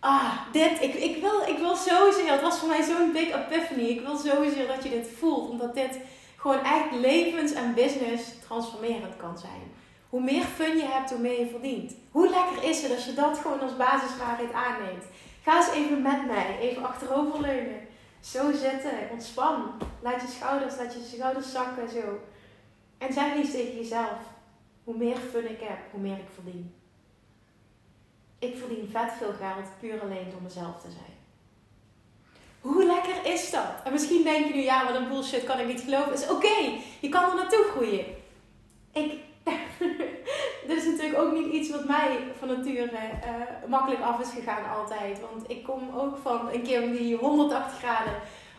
Ah, 0.00 0.32
dit. 0.52 0.82
Ik, 0.82 0.94
ik, 0.94 1.20
wil, 1.20 1.40
ik 1.46 1.58
wil 1.58 1.76
zozeer... 1.76 2.30
Het 2.32 2.40
was 2.40 2.58
voor 2.58 2.68
mij 2.68 2.82
zo'n 2.82 3.12
big 3.12 3.28
epiphany. 3.34 3.82
Ik 3.82 4.00
wil 4.00 4.16
zozeer 4.16 4.66
dat 4.66 4.82
je 4.82 4.90
dit 4.90 5.08
voelt. 5.18 5.50
Omdat 5.50 5.74
dit 5.74 5.98
gewoon 6.36 6.64
echt 6.64 6.90
levens- 6.92 7.52
en 7.52 7.74
business 7.74 8.22
transformerend 8.46 9.16
kan 9.16 9.38
zijn. 9.38 9.62
Hoe 10.08 10.22
meer 10.22 10.44
fun 10.44 10.76
je 10.76 10.86
hebt, 10.86 11.10
hoe 11.10 11.20
meer 11.20 11.38
je 11.38 11.50
verdient. 11.50 11.94
Hoe 12.10 12.28
lekker 12.28 12.68
is 12.70 12.82
het 12.82 12.94
als 12.94 13.04
je 13.04 13.14
dat 13.14 13.38
gewoon 13.38 13.60
als 13.60 13.76
basiswaarheid 13.76 14.52
aanneemt? 14.52 15.04
Ga 15.42 15.56
eens 15.56 15.70
even 15.70 16.02
met 16.02 16.26
mij. 16.26 16.58
Even 16.60 16.84
achteroverleunen. 16.84 17.90
Zo 18.22 18.52
zitten, 18.52 19.10
ontspan. 19.10 19.72
Laat 20.02 20.20
je 20.20 20.28
schouders, 20.28 20.76
laat 20.76 20.94
je 20.94 21.16
schouders 21.16 21.52
zakken, 21.52 21.90
zo. 21.90 22.20
En 22.98 23.12
zeg 23.12 23.34
eens 23.34 23.50
tegen 23.50 23.76
jezelf, 23.76 24.18
hoe 24.84 24.96
meer 24.96 25.16
fun 25.16 25.50
ik 25.50 25.60
heb, 25.60 25.78
hoe 25.90 26.00
meer 26.00 26.18
ik 26.18 26.28
verdien. 26.34 26.74
Ik 28.38 28.56
verdien 28.56 28.88
vet 28.92 29.12
veel 29.12 29.32
geld 29.32 29.78
puur 29.80 30.00
alleen 30.00 30.30
door 30.30 30.42
mezelf 30.42 30.80
te 30.80 30.90
zijn. 30.90 31.20
Hoe 32.60 32.84
lekker 32.84 33.32
is 33.32 33.50
dat? 33.50 33.82
En 33.84 33.92
misschien 33.92 34.22
denk 34.22 34.46
je 34.46 34.54
nu, 34.54 34.60
ja, 34.60 34.86
wat 34.86 34.94
een 34.94 35.08
bullshit, 35.08 35.44
kan 35.44 35.58
ik 35.58 35.66
niet 35.66 35.80
geloven. 35.80 36.12
Is 36.12 36.28
oké, 36.28 36.78
je 37.00 37.08
kan 37.08 37.30
er 37.30 37.36
naartoe 37.36 37.64
groeien. 37.70 38.06
ik. 38.92 39.20
dit 40.66 40.76
is 40.76 40.84
natuurlijk 40.84 41.18
ook 41.18 41.32
niet 41.32 41.52
iets 41.52 41.70
wat 41.70 41.84
mij 41.84 42.18
van 42.38 42.48
nature 42.48 42.90
uh, 42.92 43.68
makkelijk 43.68 44.00
af 44.00 44.20
is 44.20 44.30
gegaan 44.34 44.76
altijd. 44.76 45.20
Want 45.20 45.50
ik 45.50 45.64
kom 45.64 45.90
ook 45.96 46.16
van 46.22 46.48
een 46.52 46.62
keer 46.62 46.92
die 46.92 47.16
180 47.16 47.78
graden 47.78 48.14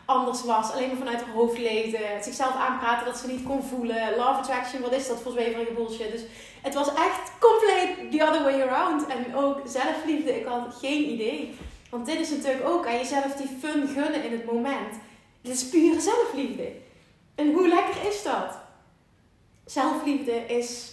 anders 0.05 0.43
was. 0.43 0.71
Alleen 0.71 0.87
maar 0.87 0.97
vanuit 0.97 1.21
haar 1.21 1.33
hoofd 1.33 1.57
leefde. 1.57 1.99
Zichzelf 2.21 2.55
aanpraten 2.55 3.05
dat 3.05 3.17
ze 3.17 3.27
niet 3.27 3.43
kon 3.43 3.63
voelen. 3.63 4.15
Love 4.15 4.39
attraction, 4.39 4.81
wat 4.81 4.93
is 4.93 5.07
dat 5.07 5.21
voor 5.21 5.31
zweverige 5.31 5.73
bullshit? 5.73 6.11
Dus 6.11 6.23
het 6.61 6.73
was 6.73 6.87
echt 6.87 7.31
compleet 7.39 8.11
the 8.11 8.27
other 8.27 8.43
way 8.43 8.61
around. 8.61 9.05
En 9.07 9.35
ook 9.35 9.61
zelfliefde, 9.65 10.39
ik 10.39 10.45
had 10.45 10.75
geen 10.81 11.09
idee. 11.09 11.55
Want 11.89 12.05
dit 12.05 12.19
is 12.19 12.29
natuurlijk 12.29 12.65
ook 12.67 12.87
aan 12.87 12.97
jezelf 12.97 13.35
die 13.35 13.57
fun 13.59 13.87
gunnen 13.87 14.23
in 14.23 14.31
het 14.31 14.45
moment. 14.45 14.93
Dit 15.41 15.53
is 15.53 15.69
pure 15.69 16.01
zelfliefde. 16.01 16.71
En 17.35 17.53
hoe 17.53 17.67
lekker 17.67 18.07
is 18.07 18.23
dat? 18.23 18.57
Zelfliefde 19.65 20.31
is 20.31 20.92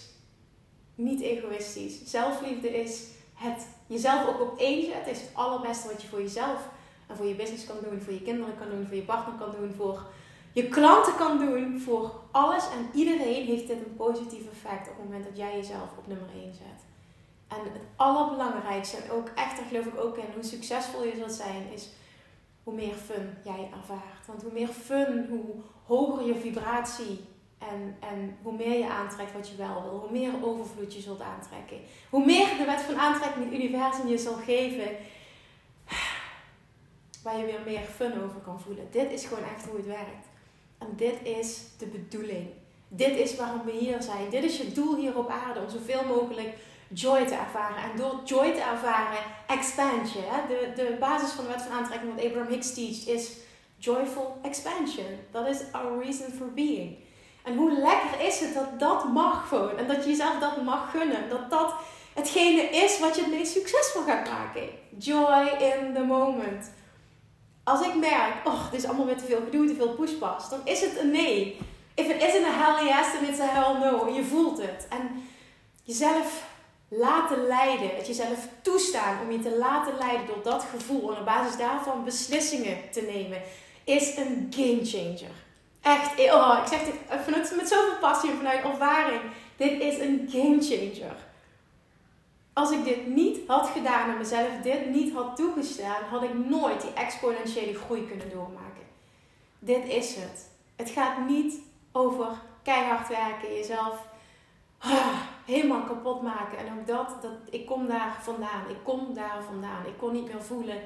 niet 1.03 1.21
egoïstisch. 1.21 2.05
Zelfliefde 2.05 2.81
is 2.81 3.07
het 3.33 3.67
jezelf 3.87 4.27
ook 4.27 4.41
op 4.41 4.59
één 4.59 4.85
zetten. 4.85 5.11
Is 5.11 5.21
het 5.21 5.31
allerbeste 5.33 5.87
wat 5.87 6.01
je 6.01 6.07
voor 6.07 6.21
jezelf 6.21 6.67
en 7.07 7.15
voor 7.15 7.25
je 7.25 7.35
business 7.35 7.65
kan 7.65 7.75
doen, 7.81 8.01
voor 8.01 8.13
je 8.13 8.21
kinderen 8.21 8.57
kan 8.57 8.69
doen, 8.69 8.85
voor 8.85 8.95
je 8.95 9.01
partner 9.01 9.35
kan 9.35 9.51
doen, 9.59 9.73
voor 9.73 10.03
je 10.51 10.67
klanten 10.67 11.15
kan 11.15 11.37
doen. 11.39 11.79
Voor 11.79 12.11
alles 12.31 12.63
en 12.63 12.99
iedereen 12.99 13.45
heeft 13.45 13.67
dit 13.67 13.77
een 13.77 13.95
positief 13.95 14.51
effect 14.51 14.89
op 14.89 14.95
het 14.95 15.03
moment 15.03 15.23
dat 15.23 15.37
jij 15.37 15.55
jezelf 15.55 15.89
op 15.97 16.07
nummer 16.07 16.29
1 16.35 16.53
zet. 16.53 16.81
En 17.47 17.57
het 17.63 17.81
allerbelangrijkste, 17.95 18.97
en 18.97 19.11
ook 19.11 19.27
echt, 19.35 19.57
daar 19.57 19.65
geloof 19.65 19.85
ik 19.85 19.99
ook 19.99 20.17
in, 20.17 20.33
hoe 20.33 20.43
succesvol 20.43 21.03
je 21.03 21.15
zult 21.15 21.31
zijn, 21.31 21.71
is 21.73 21.89
hoe 22.63 22.73
meer 22.73 22.93
fun 22.93 23.37
jij 23.43 23.69
ervaart. 23.77 24.27
Want 24.27 24.41
hoe 24.41 24.51
meer 24.51 24.67
fun, 24.67 25.27
hoe 25.29 25.55
hoger 25.85 26.25
je 26.25 26.35
vibratie 26.35 27.19
en, 27.69 27.95
en 27.99 28.37
hoe 28.41 28.53
meer 28.53 28.77
je 28.77 28.89
aantrekt 28.89 29.33
wat 29.33 29.49
je 29.49 29.55
wel 29.55 29.81
wil, 29.81 29.99
hoe 29.99 30.11
meer 30.11 30.31
overvloed 30.43 30.93
je 30.93 31.01
zult 31.01 31.21
aantrekken. 31.21 31.77
Hoe 32.09 32.25
meer 32.25 32.47
de 32.57 32.65
wet 32.65 32.81
van 32.81 32.99
aantrekking 32.99 33.45
het 33.45 33.53
universum 33.53 34.07
je 34.07 34.17
zal 34.17 34.35
geven, 34.35 34.87
waar 37.23 37.37
je 37.37 37.45
weer 37.45 37.61
meer 37.65 37.81
fun 37.95 38.23
over 38.23 38.39
kan 38.43 38.61
voelen. 38.61 38.87
Dit 38.91 39.11
is 39.11 39.25
gewoon 39.25 39.43
echt 39.43 39.65
hoe 39.65 39.77
het 39.77 39.85
werkt. 39.85 40.25
En 40.77 40.87
dit 40.95 41.15
is 41.23 41.61
de 41.77 41.85
bedoeling. 41.85 42.47
Dit 42.87 43.15
is 43.15 43.35
waarom 43.35 43.65
we 43.65 43.71
hier 43.71 44.01
zijn. 44.01 44.29
Dit 44.29 44.43
is 44.43 44.57
je 44.57 44.71
doel 44.71 44.95
hier 44.95 45.17
op 45.17 45.29
aarde 45.29 45.59
om 45.59 45.69
zoveel 45.69 46.05
mogelijk 46.05 46.53
joy 46.87 47.25
te 47.25 47.35
ervaren. 47.35 47.83
En 47.91 47.97
door 47.97 48.21
joy 48.25 48.51
te 48.51 48.61
ervaren, 48.61 49.19
expansion. 49.47 50.23
De, 50.47 50.71
de 50.75 50.97
basis 50.99 51.31
van 51.31 51.43
de 51.43 51.51
wet 51.51 51.61
van 51.61 51.77
aantrekking, 51.77 52.15
wat 52.15 52.25
Abraham 52.25 52.51
Hicks 52.51 52.73
teacht, 52.73 53.07
is 53.07 53.37
joyful 53.77 54.37
expansion. 54.41 55.05
Dat 55.31 55.47
is 55.47 55.61
our 55.71 56.03
reason 56.03 56.31
for 56.31 56.53
being. 56.53 56.97
En 57.43 57.55
hoe 57.55 57.71
lekker 57.71 58.27
is 58.27 58.39
het 58.39 58.53
dat 58.53 58.79
dat 58.79 59.13
mag 59.13 59.47
gewoon. 59.47 59.77
En 59.77 59.87
dat 59.87 60.03
je 60.03 60.09
jezelf 60.09 60.39
dat 60.39 60.63
mag 60.63 60.91
gunnen. 60.91 61.29
Dat 61.29 61.49
dat 61.49 61.73
hetgene 62.13 62.61
is 62.61 62.99
wat 62.99 63.15
je 63.15 63.21
het 63.21 63.31
meest 63.31 63.51
succesvol 63.51 64.01
gaat 64.01 64.29
maken. 64.29 64.69
Joy 64.97 65.47
in 65.59 65.93
the 65.93 66.03
moment. 66.03 66.71
Als 67.63 67.87
ik 67.87 67.95
merk, 67.95 68.33
oh, 68.43 68.71
dit 68.71 68.79
is 68.79 68.87
allemaal 68.87 69.05
weer 69.05 69.17
te 69.17 69.25
veel 69.25 69.41
gedoe, 69.43 69.67
te 69.67 69.75
veel 69.75 69.93
pushpas, 69.93 70.49
dan 70.49 70.59
is 70.63 70.81
het 70.81 70.99
een 70.99 71.11
nee. 71.11 71.57
If 71.93 72.09
it 72.09 72.23
isn't 72.23 72.45
a 72.45 72.51
hell 72.51 72.87
yes, 72.87 73.11
then 73.11 73.29
it's 73.29 73.39
a 73.39 73.45
hell 73.45 73.91
no. 73.91 74.13
Je 74.13 74.23
voelt 74.23 74.57
het. 74.57 74.87
En 74.89 75.23
jezelf 75.83 76.43
laten 76.87 77.47
leiden, 77.47 77.95
het 77.95 78.07
jezelf 78.07 78.47
toestaan 78.61 79.21
om 79.21 79.31
je 79.31 79.39
te 79.39 79.57
laten 79.57 79.97
leiden 79.97 80.27
door 80.27 80.43
dat 80.43 80.63
gevoel 80.63 81.11
en 81.11 81.19
op 81.19 81.25
basis 81.25 81.57
daarvan 81.57 82.03
beslissingen 82.03 82.77
te 82.91 83.01
nemen, 83.01 83.41
is 83.83 84.17
een 84.17 84.47
game 84.55 84.79
changer. 84.83 85.35
Echt, 85.81 86.31
oh, 86.33 86.59
ik 86.61 86.67
zeg 86.67 86.83
dit 86.83 86.95
vanuit, 87.23 87.53
met 87.55 87.67
zoveel 87.67 87.97
passie 87.99 88.29
en 88.29 88.37
vanuit 88.37 88.63
ervaring. 88.63 89.21
Dit 89.55 89.81
is 89.81 89.99
een 89.99 90.27
game 90.31 90.61
changer. 90.61 91.15
Als 92.53 92.71
ik 92.71 92.83
dit 92.83 93.07
niet 93.07 93.39
had 93.47 93.67
gedaan 93.67 94.09
en 94.09 94.17
mezelf 94.17 94.49
dit 94.63 94.89
niet 94.89 95.13
had 95.13 95.35
toegestaan, 95.35 96.03
had 96.03 96.23
ik 96.23 96.33
nooit 96.33 96.81
die 96.81 96.93
exponentiële 96.93 97.73
groei 97.73 98.07
kunnen 98.07 98.29
doormaken. 98.29 98.85
Dit 99.59 99.85
is 99.85 100.15
het. 100.15 100.49
Het 100.75 100.89
gaat 100.89 101.27
niet 101.27 101.59
over 101.91 102.27
keihard 102.63 103.07
werken, 103.07 103.53
jezelf 103.53 104.07
ah, 104.77 105.13
helemaal 105.45 105.83
kapot 105.83 106.21
maken. 106.21 106.57
En 106.57 106.65
ook 106.79 106.87
dat, 106.87 107.21
dat, 107.21 107.31
ik 107.49 107.65
kom 107.65 107.87
daar 107.87 108.17
vandaan. 108.21 108.69
Ik 108.69 108.83
kom 108.83 109.13
daar 109.13 109.43
vandaan. 109.49 109.85
Ik 109.85 109.97
kon 109.97 110.13
niet 110.13 110.33
meer 110.33 110.43
voelen. 110.43 110.81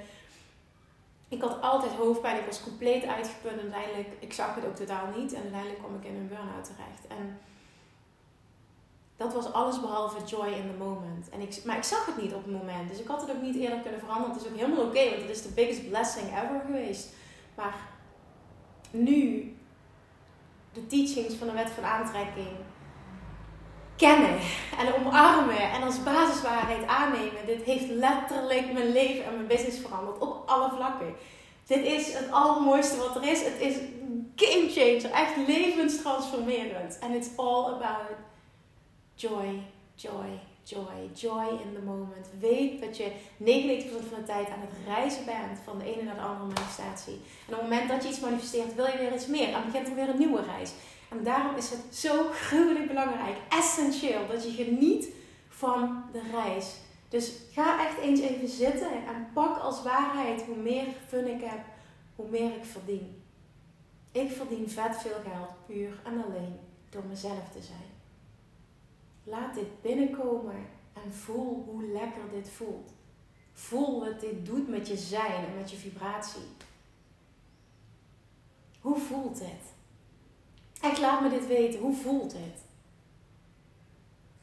Ik 1.28 1.42
had 1.42 1.62
altijd 1.62 1.92
hoofdpijn. 1.92 2.40
Ik 2.40 2.46
was 2.46 2.64
compleet 2.64 3.06
uitgeput. 3.06 3.52
En 3.52 3.60
uiteindelijk, 3.60 4.08
ik 4.20 4.34
zag 4.34 4.56
het 4.56 4.66
ook 4.66 4.76
totaal 4.76 5.08
niet. 5.16 5.34
En 5.34 5.42
uiteindelijk 5.42 5.80
kwam 5.80 5.96
ik 5.96 6.06
in 6.06 6.16
een 6.16 6.28
burn-out 6.28 6.64
terecht. 6.64 7.08
En 7.08 7.40
dat 9.18 9.34
was 9.34 9.54
alles 9.54 9.82
behalve 9.82 10.26
joy 10.26 10.48
in 10.48 10.70
the 10.72 10.78
moment. 10.78 11.30
En 11.30 11.42
ik, 11.42 11.62
maar 11.66 11.78
ik 11.78 11.84
zag 11.84 12.06
het 12.06 12.22
niet 12.22 12.34
op 12.34 12.44
het 12.44 12.54
moment. 12.54 12.90
Dus 12.90 13.00
ik 13.00 13.08
had 13.08 13.22
het 13.22 13.32
ook 13.32 13.42
niet 13.42 13.56
eerder 13.56 13.80
kunnen 13.80 14.00
veranderen. 14.00 14.34
Het 14.34 14.42
is 14.42 14.52
ook 14.52 14.58
helemaal 14.58 14.86
oké, 14.86 15.10
want 15.10 15.22
het 15.22 15.30
is 15.30 15.42
de 15.42 15.54
biggest 15.54 15.90
blessing 15.90 16.28
ever 16.28 16.62
geweest. 16.66 17.14
Maar 17.56 17.76
nu 18.92 19.54
de 20.74 20.88
teachings 20.88 21.36
van 21.36 21.48
de 21.48 21.54
wet 21.54 21.70
van 21.70 21.84
aantrekking 21.84 22.50
kennen 23.96 24.38
en 24.78 24.94
omarmen 24.96 25.72
en 25.72 25.84
als 25.84 26.04
basiswaarheid 26.04 26.88
aannemen. 26.88 27.46
Dit 27.46 27.64
heeft 27.64 27.90
letterlijk 27.90 28.74
mijn 28.74 28.92
leven 28.92 29.26
en 29.26 29.34
mijn 29.34 29.48
business 29.48 29.80
veranderd 29.80 30.18
op 30.20 30.44
alle 30.46 30.70
vlakken. 30.76 31.16
Dit 31.68 31.86
is 31.86 32.14
het 32.14 32.32
allermooiste 32.32 32.98
wat 32.98 33.16
er 33.16 33.24
is. 33.24 33.44
Het 33.44 33.60
is 33.60 33.76
game 34.36 34.70
changer, 34.70 35.12
echt 35.12 35.48
levenstransformerend. 35.48 37.00
En 37.00 37.12
it's 37.12 37.30
all 37.36 37.74
about 37.74 38.18
joy, 39.16 39.62
joy, 39.96 40.40
joy, 40.64 41.10
joy 41.14 41.48
in 41.48 41.74
the 41.74 41.82
moment. 41.86 42.30
Weet 42.40 42.82
dat 42.82 42.98
je 42.98 43.12
99% 43.12 44.10
van 44.10 44.20
de 44.20 44.24
tijd 44.26 44.48
aan 44.50 44.62
het 44.62 44.88
reizen 44.88 45.26
bent 45.26 45.60
van 45.64 45.78
de 45.78 45.94
ene 45.94 46.04
naar 46.04 46.16
de 46.16 46.22
andere 46.22 46.46
manifestatie. 46.46 47.22
En 47.48 47.54
op 47.54 47.60
het 47.60 47.70
moment 47.70 47.90
dat 47.90 48.04
je 48.04 48.10
iets 48.10 48.20
manifesteert, 48.20 48.76
wil 48.76 48.86
je 48.86 48.98
weer 48.98 49.14
iets 49.14 49.28
meer. 49.28 49.54
En 49.54 49.66
begint 49.66 49.88
er 49.88 49.96
weer 49.96 50.10
een 50.10 50.18
nieuwe 50.18 50.42
reis. 50.42 50.72
En 51.18 51.24
daarom 51.24 51.56
is 51.56 51.70
het 51.70 51.96
zo 51.96 52.30
gruwelijk 52.32 52.88
belangrijk, 52.88 53.38
essentieel, 53.50 54.28
dat 54.28 54.44
je 54.44 54.64
geniet 54.64 55.10
van 55.48 56.04
de 56.12 56.22
reis. 56.32 56.76
Dus 57.10 57.32
ga 57.52 57.88
echt 57.88 57.98
eens 57.98 58.20
even 58.20 58.48
zitten 58.48 58.92
en 58.92 59.28
pak 59.34 59.58
als 59.58 59.84
waarheid 59.84 60.42
hoe 60.42 60.56
meer 60.56 60.88
fun 61.08 61.28
ik 61.28 61.42
heb, 61.42 61.60
hoe 62.16 62.30
meer 62.30 62.56
ik 62.56 62.66
verdien. 62.66 63.24
Ik 64.12 64.32
verdien 64.32 64.70
vet 64.70 64.98
veel 64.98 65.18
geld 65.32 65.66
puur 65.66 66.02
en 66.04 66.24
alleen 66.24 66.60
door 66.90 67.04
mezelf 67.10 67.50
te 67.52 67.62
zijn. 67.62 67.90
Laat 69.24 69.54
dit 69.54 69.82
binnenkomen 69.82 70.68
en 70.94 71.14
voel 71.14 71.64
hoe 71.68 71.84
lekker 71.84 72.30
dit 72.32 72.50
voelt. 72.50 72.92
Voel 73.54 74.00
wat 74.00 74.20
dit 74.20 74.46
doet 74.46 74.68
met 74.68 74.88
je 74.88 74.98
zijn 74.98 75.46
en 75.46 75.56
met 75.56 75.72
je 75.72 75.78
vibratie. 75.78 76.48
Hoe 78.80 79.00
voelt 79.00 79.38
dit? 79.38 79.75
Echt 80.82 81.00
laat 81.00 81.22
me 81.22 81.30
dit 81.30 81.48
weten. 81.48 81.80
Hoe 81.80 81.96
voelt 81.96 82.32
dit? 82.32 82.64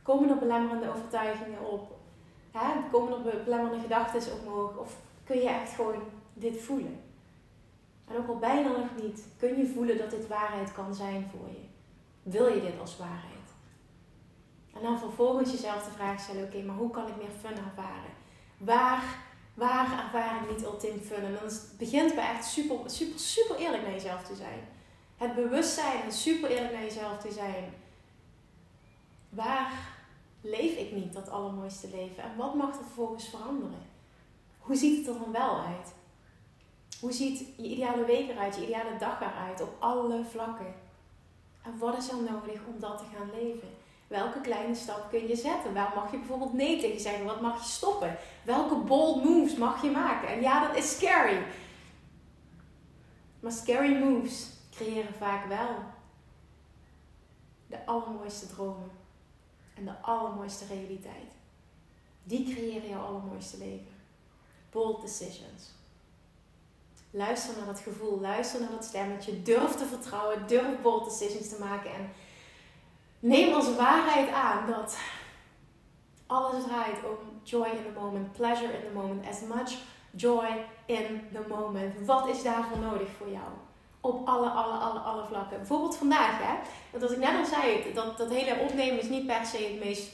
Komen 0.03 0.31
er 0.31 0.39
belemmerende 0.39 0.91
overtuigingen 0.91 1.71
op? 1.71 1.97
Hè? 2.51 2.91
Komen 2.91 3.27
er 3.27 3.43
belemmerende 3.45 3.83
gedachten 3.83 4.33
omhoog? 4.41 4.77
Of 4.77 4.97
kun 5.25 5.37
je 5.37 5.49
echt 5.49 5.73
gewoon 5.75 6.03
dit 6.35 6.61
voelen? 6.61 7.01
En 8.09 8.17
ook 8.17 8.29
al 8.29 8.39
bijna 8.39 8.69
nog 8.69 9.03
niet, 9.03 9.25
kun 9.39 9.57
je 9.57 9.67
voelen 9.67 9.99
dat 9.99 10.11
dit 10.11 10.29
waarheid 10.29 10.73
kan 10.73 10.95
zijn 10.95 11.31
voor 11.31 11.49
je. 11.49 11.65
Wil 12.23 12.47
je 12.55 12.61
dit 12.61 12.81
als 12.81 12.97
waarheid? 12.97 13.33
En 14.75 14.83
dan 14.83 14.99
vervolgens 14.99 15.51
jezelf 15.51 15.85
de 15.85 15.91
vraag 15.91 16.21
stellen: 16.21 16.45
oké, 16.45 16.62
maar 16.62 16.77
hoe 16.77 16.91
kan 16.91 17.09
ik 17.09 17.17
meer 17.17 17.31
fun 17.41 17.57
ervaren? 17.57 18.12
Waar, 18.59 19.03
waar 19.55 20.05
ervaar 20.05 20.43
ik 20.43 20.51
niet 20.51 20.65
ultiem 20.65 21.01
fun? 21.01 21.25
En 21.25 21.33
dan 21.41 21.51
begint 21.79 22.15
bij 22.15 22.31
echt 22.31 22.45
super, 22.45 22.77
super, 22.87 23.19
super 23.19 23.57
eerlijk 23.57 23.83
naar 23.83 23.93
jezelf 23.93 24.23
te 24.23 24.35
zijn. 24.35 24.61
Het 25.23 25.35
bewustzijn 25.35 26.02
en 26.02 26.12
super 26.12 26.50
eerlijk 26.50 26.73
naar 26.73 26.83
jezelf 26.83 27.19
te 27.19 27.33
zijn. 27.33 27.75
Waar 29.29 29.73
leef 30.41 30.76
ik 30.76 30.93
niet 30.93 31.12
dat 31.12 31.31
allermooiste 31.31 31.88
leven? 31.91 32.23
En 32.23 32.37
wat 32.37 32.55
mag 32.55 32.69
er 32.69 32.75
vervolgens 32.85 33.29
veranderen? 33.29 33.87
Hoe 34.59 34.76
ziet 34.76 34.99
het 34.99 35.14
er 35.14 35.21
dan 35.21 35.33
wel 35.33 35.61
uit? 35.61 35.95
Hoe 37.00 37.12
ziet 37.12 37.38
je 37.38 37.62
ideale 37.62 38.05
week 38.05 38.29
eruit, 38.29 38.55
je 38.55 38.62
ideale 38.62 38.99
dag 38.99 39.21
eruit 39.21 39.61
op 39.61 39.76
alle 39.79 40.25
vlakken? 40.25 40.75
En 41.62 41.79
wat 41.79 41.97
is 41.97 42.09
er 42.09 42.23
nodig 42.23 42.61
om 42.67 42.81
dat 42.81 42.99
te 42.99 43.05
gaan 43.17 43.31
leven? 43.41 43.69
Welke 44.07 44.41
kleine 44.41 44.75
stap 44.75 45.11
kun 45.11 45.29
je 45.29 45.37
zetten? 45.37 45.75
Waar 45.75 45.93
mag 45.95 46.11
je 46.11 46.19
bijvoorbeeld 46.19 46.52
nee 46.52 46.81
tegen 46.81 47.00
zeggen? 47.00 47.25
Wat 47.25 47.41
mag 47.41 47.59
je 47.59 47.69
stoppen? 47.69 48.17
Welke 48.43 48.75
bold 48.75 49.25
moves 49.25 49.57
mag 49.57 49.83
je 49.83 49.91
maken? 49.91 50.29
En 50.29 50.41
ja, 50.41 50.67
dat 50.67 50.76
is 50.76 50.97
scary. 50.97 51.43
Maar 53.41 53.52
scary 53.52 53.97
moves 53.97 54.61
creëren 54.83 55.15
vaak 55.15 55.47
wel 55.47 55.75
de 57.67 57.87
allermooiste 57.87 58.47
dromen 58.47 58.91
en 59.75 59.85
de 59.85 60.01
allermooiste 60.01 60.67
realiteit. 60.67 61.31
Die 62.23 62.55
creëren 62.55 62.89
jouw 62.89 63.05
allermooiste 63.05 63.59
leven. 63.59 63.93
Bold 64.71 65.01
decisions. 65.01 65.71
Luister 67.11 67.57
naar 67.57 67.67
dat 67.67 67.79
gevoel, 67.79 68.21
luister 68.21 68.61
naar 68.61 68.71
dat 68.71 68.85
stemmetje. 68.85 69.43
Durf 69.43 69.75
te 69.75 69.85
vertrouwen, 69.85 70.47
durf 70.47 70.81
bold 70.83 71.05
decisions 71.05 71.49
te 71.49 71.57
maken. 71.59 71.95
En 71.95 72.12
neem 73.19 73.53
als 73.53 73.77
waarheid 73.77 74.33
aan 74.33 74.67
dat 74.67 74.97
alles 76.27 76.65
draait 76.65 77.05
om 77.05 77.41
joy 77.43 77.67
in 77.67 77.83
the 77.83 78.01
moment, 78.01 78.33
pleasure 78.33 78.73
in 78.73 78.81
the 78.87 78.93
moment, 78.95 79.27
as 79.27 79.41
much 79.41 79.79
joy 80.11 80.65
in 80.87 81.21
the 81.33 81.45
moment. 81.49 82.07
Wat 82.07 82.29
is 82.29 82.43
daarvoor 82.43 82.79
nodig 82.79 83.09
voor 83.09 83.29
jou? 83.31 83.49
Op 84.05 84.29
alle, 84.29 84.49
alle, 84.49 84.79
alle, 84.87 84.99
alle 84.99 85.25
vlakken. 85.25 85.59
Bijvoorbeeld 85.59 85.97
vandaag, 85.97 86.39
hè. 86.39 86.55
Want 86.91 87.03
als 87.03 87.13
ik 87.13 87.19
net 87.19 87.39
al 87.39 87.45
zei, 87.45 87.93
dat, 87.95 88.19
dat 88.19 88.31
hele 88.31 88.61
opnemen 88.61 89.01
is 89.01 89.09
niet 89.09 89.27
per 89.27 89.47
se 89.47 89.57
het 89.57 89.85
meest 89.85 90.11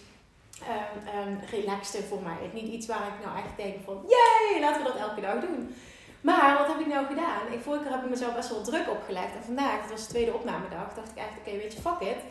um, 1.27 1.41
relaxte 1.51 2.03
voor 2.03 2.23
mij. 2.23 2.37
Het 2.41 2.55
is 2.55 2.61
niet 2.61 2.73
iets 2.73 2.87
waar 2.87 3.07
ik 3.07 3.25
nou 3.25 3.39
echt 3.39 3.57
denk 3.57 3.77
van, 3.85 4.05
yay, 4.09 4.61
laten 4.61 4.83
we 4.83 4.89
dat 4.89 5.01
elke 5.09 5.21
dag 5.21 5.41
doen. 5.41 5.75
Maar 6.21 6.59
wat 6.59 6.67
heb 6.67 6.81
ik 6.81 6.87
nou 6.87 7.07
gedaan? 7.07 7.53
Ik, 7.53 7.61
vorige 7.61 7.83
keer 7.83 7.93
heb 7.93 8.05
ik 8.05 8.11
mezelf 8.11 8.35
best 8.35 8.51
wel 8.51 8.63
druk 8.63 8.91
opgelegd. 8.91 9.35
En 9.37 9.45
vandaag, 9.45 9.81
het 9.81 9.91
was 9.91 10.03
de 10.03 10.09
tweede 10.09 10.35
opnamedag, 10.35 10.95
dacht 10.95 11.11
ik 11.11 11.17
eigenlijk, 11.17 11.49
oké, 11.49 11.57
weet 11.57 11.73
je, 11.73 11.81
fuck 11.81 12.01
it. 12.01 12.23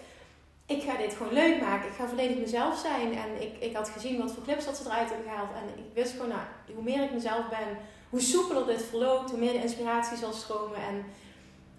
Ik 0.65 0.83
ga 0.83 0.97
dit 0.97 1.13
gewoon 1.13 1.33
leuk 1.33 1.61
maken. 1.61 1.89
Ik 1.89 1.95
ga 1.95 2.07
volledig 2.07 2.37
mezelf 2.37 2.77
zijn. 2.77 3.17
En 3.17 3.41
ik, 3.41 3.53
ik 3.59 3.75
had 3.75 3.89
gezien 3.89 4.17
wat 4.17 4.31
voor 4.31 4.43
clips 4.43 4.65
dat 4.65 4.77
ze 4.77 4.83
eruit 4.85 5.09
hebben 5.09 5.29
gehaald. 5.29 5.49
En 5.55 5.83
ik 5.83 5.93
wist 5.93 6.11
gewoon, 6.11 6.27
nou, 6.27 6.41
hoe 6.73 6.83
meer 6.83 7.03
ik 7.03 7.11
mezelf 7.11 7.49
ben, 7.49 7.77
hoe 8.09 8.21
soepeler 8.21 8.65
dit 8.65 8.83
verloopt, 8.83 9.29
hoe 9.29 9.39
meer 9.39 9.51
de 9.51 9.61
inspiratie 9.61 10.17
zal 10.17 10.33
stromen. 10.33 10.81
En 10.89 11.05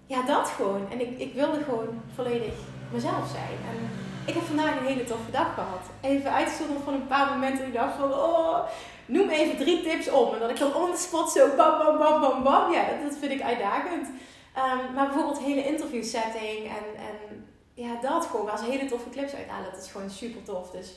ja, 0.09 0.23
dat 0.23 0.49
gewoon. 0.49 0.91
En 0.91 1.01
ik, 1.01 1.19
ik 1.19 1.35
wilde 1.35 1.63
gewoon 1.65 2.03
volledig 2.15 2.55
mezelf 2.93 3.29
zijn. 3.29 3.59
En 3.71 3.91
ik 4.27 4.35
heb 4.35 4.43
vandaag 4.43 4.79
een 4.79 4.87
hele 4.87 5.05
toffe 5.05 5.31
dag 5.31 5.55
gehad. 5.55 5.85
Even 6.01 6.33
uitgezonderd 6.33 6.85
van 6.85 6.95
een 6.95 7.07
paar 7.07 7.33
momenten. 7.33 7.67
Ik 7.67 7.73
dacht 7.73 7.97
van, 7.97 8.13
oh, 8.13 8.59
noem 9.07 9.29
even 9.29 9.57
drie 9.57 9.83
tips 9.83 10.11
op. 10.11 10.35
En 10.35 10.41
dat 10.41 10.51
ik 10.51 10.59
dan 10.59 10.75
on 10.75 10.93
the 10.93 11.01
spot 11.01 11.31
zo 11.31 11.57
bam, 11.57 11.79
bam, 11.79 11.99
bam, 11.99 12.21
bam, 12.21 12.43
bam. 12.43 12.73
Ja, 12.73 12.85
dat, 13.05 13.17
vind 13.19 13.33
ik 13.33 13.43
uitdagend. 13.43 14.07
Um, 14.07 14.95
maar 14.95 15.07
bijvoorbeeld 15.07 15.39
hele 15.39 15.67
interview 15.67 16.05
setting 16.05 16.59
en, 16.65 17.01
en 17.09 17.47
ja, 17.75 18.01
dat 18.01 18.27
gewoon. 18.27 18.59
Ze 18.59 18.65
hele 18.65 18.87
toffe 18.87 19.11
clips 19.11 19.35
uithalen. 19.35 19.71
Dat 19.71 19.83
is 19.85 19.91
gewoon 19.91 20.11
super 20.11 20.43
tof. 20.43 20.71
Dus 20.71 20.95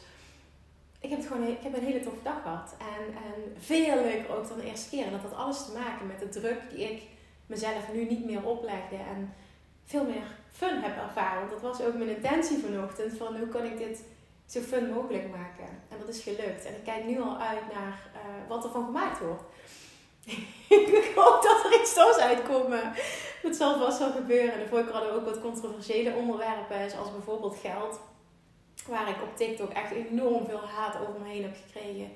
ik 0.99 1.09
heb, 1.09 1.19
het 1.19 1.27
gewoon, 1.27 1.47
ik 1.47 1.63
heb 1.63 1.77
een 1.77 1.83
hele 1.83 1.99
toffe 1.99 2.23
dag 2.23 2.41
gehad. 2.41 2.75
En, 2.79 3.13
en 3.13 3.55
veel 3.59 3.95
leuker 3.95 4.35
ook 4.35 4.47
dan 4.47 4.57
de 4.57 4.65
eerste 4.65 4.89
keer. 4.89 5.05
En 5.05 5.11
dat 5.11 5.21
had 5.21 5.39
alles 5.39 5.65
te 5.65 5.71
maken 5.71 6.07
met 6.07 6.19
de 6.19 6.39
druk 6.39 6.61
die 6.69 6.91
ik 6.91 7.01
mezelf 7.51 7.93
nu 7.93 8.05
niet 8.05 8.25
meer 8.25 8.43
oplegde. 8.45 8.95
En 8.95 9.33
veel 9.85 10.05
meer 10.05 10.27
fun 10.51 10.81
heb 10.81 10.97
ervaren. 10.97 11.49
Dat 11.49 11.61
was 11.61 11.81
ook 11.81 11.93
mijn 11.93 12.15
intentie 12.15 12.57
vanochtend. 12.57 13.17
Van 13.17 13.37
hoe 13.37 13.47
kan 13.47 13.65
ik 13.65 13.77
dit 13.77 14.03
zo 14.45 14.59
fun 14.59 14.93
mogelijk 14.93 15.27
maken. 15.29 15.69
En 15.89 15.97
dat 15.99 16.09
is 16.15 16.21
gelukt. 16.23 16.65
En 16.65 16.73
ik 16.73 16.83
kijk 16.83 17.05
nu 17.05 17.21
al 17.21 17.37
uit 17.37 17.73
naar 17.73 18.09
uh, 18.15 18.49
wat 18.49 18.63
er 18.63 18.71
van 18.71 18.85
gemaakt 18.85 19.19
wordt. 19.19 19.43
ik 21.05 21.11
hoop 21.15 21.41
dat 21.43 21.65
er 21.65 21.79
iets 21.81 21.93
tofs 21.93 22.17
uitkomt. 22.17 22.75
Dat 23.41 23.55
zal 23.55 23.79
vast 23.79 23.99
wel 23.99 24.11
gebeuren. 24.11 24.59
De 24.59 24.67
vorige 24.67 24.87
keer 24.87 24.95
hadden 24.95 25.13
we 25.13 25.19
ook 25.19 25.33
wat 25.33 25.41
controversiële 25.41 26.13
onderwerpen. 26.13 26.89
Zoals 26.89 27.11
bijvoorbeeld 27.11 27.57
geld. 27.61 27.99
Waar 28.87 29.09
ik 29.09 29.21
op 29.21 29.37
TikTok 29.37 29.71
echt 29.71 29.91
enorm 29.91 30.45
veel 30.45 30.65
haat 30.75 30.95
over 31.01 31.21
me 31.21 31.29
heen 31.29 31.43
heb 31.43 31.55
gekregen. 31.65 32.09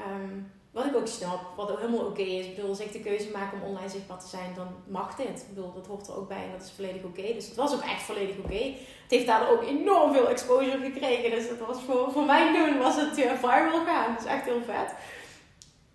Um, 0.00 0.52
wat 0.70 0.84
ik 0.84 0.96
ook 0.96 1.06
snap, 1.06 1.40
wat 1.56 1.78
helemaal 1.78 2.06
oké 2.06 2.22
is. 2.22 2.46
Ik 2.46 2.54
bedoel, 2.54 2.70
als 2.70 2.80
ik 2.80 2.92
de 2.92 3.00
keuze 3.00 3.30
maak 3.30 3.52
om 3.52 3.62
online 3.62 3.88
zichtbaar 3.88 4.18
te 4.18 4.28
zijn, 4.28 4.54
dan 4.54 4.68
mag 4.86 5.16
dit. 5.16 5.40
Ik 5.40 5.54
bedoel, 5.54 5.72
dat 5.72 5.86
hoort 5.86 6.08
er 6.08 6.16
ook 6.16 6.28
bij 6.28 6.44
en 6.44 6.52
dat 6.52 6.62
is 6.62 6.72
volledig 6.72 7.02
oké. 7.02 7.32
Dus 7.34 7.46
het 7.46 7.56
was 7.56 7.74
ook 7.74 7.82
echt 7.82 8.02
volledig 8.02 8.36
oké. 8.38 8.64
Het 9.02 9.10
heeft 9.10 9.26
daar 9.26 9.50
ook 9.50 9.62
enorm 9.62 10.12
veel 10.12 10.28
exposure 10.28 10.90
gekregen. 10.92 11.30
Dus 11.30 11.48
dat 11.48 11.66
was 11.66 11.82
voor, 11.82 12.12
voor 12.12 12.24
mijn 12.24 12.52
doen 12.52 12.78
was 12.78 12.96
het 12.96 13.18
uh, 13.18 13.32
viral 13.32 13.84
gaan. 13.84 14.14
Dat 14.14 14.24
is 14.24 14.30
echt 14.30 14.44
heel 14.44 14.62
vet. 14.62 14.94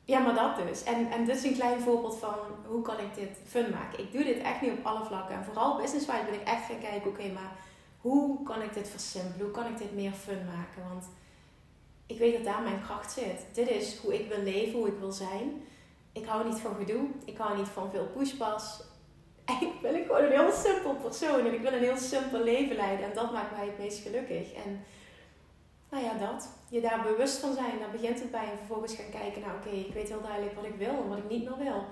Ja, 0.06 0.20
maar 0.20 0.36
dat 0.36 0.68
dus. 0.68 0.84
En, 0.84 1.12
en 1.12 1.26
dit 1.26 1.36
is 1.36 1.44
een 1.44 1.54
klein 1.54 1.82
voorbeeld 1.82 2.18
van 2.18 2.36
hoe 2.68 2.82
kan 2.82 3.00
ik 3.00 3.16
dit 3.16 3.38
fun 3.48 3.70
maken. 3.70 4.00
Ik 4.00 4.12
doe 4.12 4.24
dit 4.24 4.38
echt 4.38 4.62
niet 4.62 4.72
op 4.72 4.86
alle 4.86 5.06
vlakken. 5.06 5.36
En 5.36 5.44
vooral 5.44 5.78
business-wise 5.78 6.26
ben 6.26 6.34
ik 6.34 6.48
echt 6.48 6.66
gaan 6.66 6.80
kijken, 6.80 7.10
oké, 7.10 7.32
maar 7.32 7.52
hoe 8.02 8.44
kan 8.44 8.62
ik 8.62 8.74
dit 8.74 8.90
versimpelen? 8.90 9.42
Hoe 9.42 9.52
kan 9.52 9.66
ik 9.66 9.78
dit 9.78 9.96
meer 9.96 10.12
fun 10.12 10.46
maken? 10.46 10.90
Want 10.90 11.06
ik 12.06 12.18
weet 12.18 12.34
dat 12.34 12.44
daar 12.44 12.62
mijn 12.62 12.82
kracht 12.82 13.12
zit. 13.12 13.46
Dit 13.54 13.70
is 13.70 13.98
hoe 13.98 14.14
ik 14.20 14.28
wil 14.28 14.44
leven, 14.44 14.80
hoe 14.80 14.88
ik 14.88 15.00
wil 15.00 15.12
zijn. 15.12 15.64
Ik 16.12 16.26
hou 16.26 16.48
niet 16.48 16.60
van 16.60 16.76
gedoe. 16.76 17.08
Ik 17.26 17.38
hou 17.38 17.58
niet 17.58 17.68
van 17.68 17.92
veel 17.92 18.08
pushpas. 18.08 18.84
Eigenlijk 19.46 19.82
ben 19.86 19.96
ik 19.96 20.06
gewoon 20.06 20.24
een 20.24 20.40
heel 20.40 20.52
simpel 20.52 20.96
persoon. 20.96 21.40
En 21.40 21.54
ik 21.54 21.62
wil 21.62 21.74
een 21.74 21.84
heel 21.84 21.98
simpel 21.98 22.44
leven 22.44 22.76
leiden. 22.76 23.06
En 23.06 23.16
dat 23.16 23.32
maakt 23.32 23.56
mij 23.56 23.66
het 23.66 23.78
meest 23.78 24.02
gelukkig. 24.02 24.54
En 24.54 24.84
nou 25.90 26.04
ja, 26.04 26.14
dat. 26.14 26.50
Je 26.70 26.82
daar 26.82 27.04
bewust 27.04 27.38
van 27.38 27.54
zijn. 27.54 27.80
Daar 27.80 27.92
begint 27.92 28.20
het 28.20 28.32
bij. 28.32 28.52
En 28.52 28.58
vervolgens 28.58 28.96
gaan 28.96 29.22
kijken. 29.22 29.42
Nou 29.42 29.54
oké, 29.58 29.70
ik 29.70 29.94
weet 29.94 30.10
heel 30.10 30.22
duidelijk 30.22 30.56
wat 30.56 30.66
ik 30.66 30.76
wil 30.76 31.02
en 31.02 31.08
wat 31.08 31.18
ik 31.18 31.30
niet 31.30 31.44
meer 31.44 31.58
wil. 31.58 31.86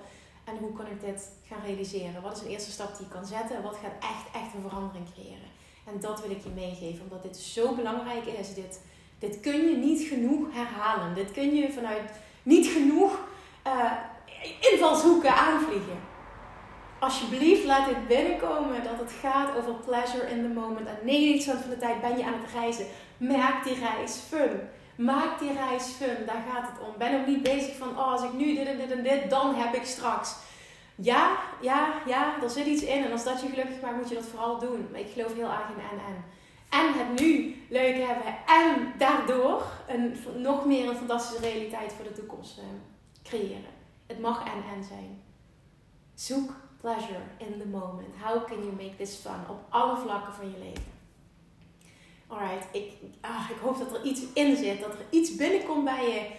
En 0.44 0.56
hoe 0.58 0.72
kan 0.72 0.86
ik 0.86 1.00
dit 1.00 1.28
gaan 1.46 1.62
realiseren? 1.64 2.22
Wat 2.22 2.36
is 2.36 2.42
een 2.42 2.50
eerste 2.50 2.70
stap 2.70 2.96
die 2.96 3.06
ik 3.06 3.12
kan 3.12 3.26
zetten? 3.26 3.56
En 3.56 3.62
wat 3.62 3.76
gaat 3.76 4.10
echt, 4.12 4.44
echt 4.44 4.54
een 4.54 4.68
verandering 4.68 5.12
creëren? 5.12 5.50
En 5.86 6.00
dat 6.00 6.20
wil 6.20 6.30
ik 6.30 6.42
je 6.42 6.50
meegeven. 6.50 7.02
Omdat 7.02 7.22
dit 7.22 7.36
zo 7.36 7.74
belangrijk 7.74 8.26
is. 8.26 8.54
Dit 8.54 8.80
dit 9.22 9.40
kun 9.40 9.68
je 9.68 9.76
niet 9.76 10.08
genoeg 10.08 10.46
herhalen. 10.50 11.14
Dit 11.14 11.32
kun 11.32 11.54
je 11.54 11.72
vanuit 11.72 12.10
niet 12.42 12.66
genoeg 12.66 13.18
uh, 13.66 13.92
invalshoeken 14.72 15.34
aanvliegen. 15.34 15.98
Alsjeblieft, 16.98 17.64
laat 17.64 17.88
dit 17.88 18.08
binnenkomen 18.08 18.84
dat 18.84 18.98
het 18.98 19.12
gaat 19.20 19.56
over 19.56 19.74
pleasure 19.74 20.30
in 20.30 20.42
the 20.42 20.60
moment. 20.60 20.86
En 20.86 21.40
99% 21.40 21.44
van 21.44 21.70
de 21.70 21.76
tijd 21.78 22.00
ben 22.00 22.16
je 22.18 22.24
aan 22.24 22.40
het 22.42 22.52
reizen. 22.52 22.86
Maak 23.16 23.64
die 23.64 23.78
reis 23.78 24.16
fun. 24.28 24.60
Maak 24.96 25.38
die 25.38 25.52
reis 25.52 25.84
fun, 25.84 26.26
daar 26.26 26.44
gaat 26.52 26.68
het 26.70 26.80
om. 26.88 26.94
Ben 26.98 27.20
ook 27.20 27.26
niet 27.26 27.42
bezig 27.42 27.76
van, 27.76 27.88
oh, 27.88 28.12
als 28.12 28.22
ik 28.22 28.32
nu 28.32 28.54
dit 28.54 28.66
en 28.66 28.78
dit 28.78 28.90
en 28.90 29.02
dit, 29.02 29.30
dan 29.30 29.54
heb 29.54 29.74
ik 29.74 29.84
straks. 29.84 30.34
Ja, 30.94 31.36
ja, 31.60 31.94
ja, 32.06 32.34
er 32.42 32.50
zit 32.50 32.66
iets 32.66 32.82
in. 32.82 33.04
En 33.04 33.12
als 33.12 33.24
dat 33.24 33.40
je 33.40 33.48
gelukkig 33.48 33.80
maakt, 33.80 33.96
moet 33.96 34.08
je 34.08 34.14
dat 34.14 34.24
vooral 34.24 34.58
doen. 34.58 34.88
Maar 34.90 35.00
ik 35.00 35.12
geloof 35.12 35.34
heel 35.34 35.50
erg 35.50 35.68
in 35.76 35.82
en-en 35.90 36.24
en 36.72 36.92
het 36.92 37.20
nu 37.20 37.56
leuk 37.68 37.96
hebben 37.96 38.34
en 38.46 38.92
daardoor 38.98 39.62
een, 39.88 40.16
nog 40.36 40.66
meer 40.66 40.88
een 40.88 40.96
fantastische 40.96 41.42
realiteit 41.42 41.92
voor 41.92 42.04
de 42.04 42.12
toekomst 42.12 42.58
uh, 42.58 42.64
creëren. 43.22 43.72
Het 44.06 44.20
mag 44.20 44.44
en 44.44 44.76
en 44.76 44.84
zijn. 44.84 45.22
Zoek 46.14 46.52
pleasure 46.80 47.22
in 47.36 47.58
the 47.58 47.66
moment. 47.66 48.14
How 48.22 48.46
can 48.46 48.56
you 48.56 48.72
make 48.72 48.96
this 48.96 49.14
fun 49.14 49.48
op 49.48 49.60
alle 49.68 49.96
vlakken 49.96 50.32
van 50.32 50.50
je 50.50 50.58
leven? 50.58 50.92
Alright, 52.26 52.66
ik, 52.72 52.92
ah, 53.20 53.50
ik 53.50 53.56
hoop 53.62 53.78
dat 53.78 53.94
er 53.94 54.04
iets 54.04 54.22
in 54.34 54.56
zit, 54.56 54.80
dat 54.80 54.92
er 54.92 55.04
iets 55.10 55.36
binnenkomt 55.36 55.84
bij 55.84 56.10
je. 56.10 56.30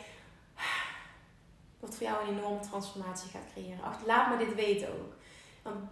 Wat 1.80 1.96
voor 1.96 2.08
jou 2.08 2.28
een 2.28 2.38
enorme 2.38 2.60
transformatie 2.60 3.30
gaat 3.30 3.52
creëren. 3.54 3.80
laat 4.06 4.30
me 4.30 4.46
dit 4.46 4.56
weten 4.56 4.88
ook 4.88 5.14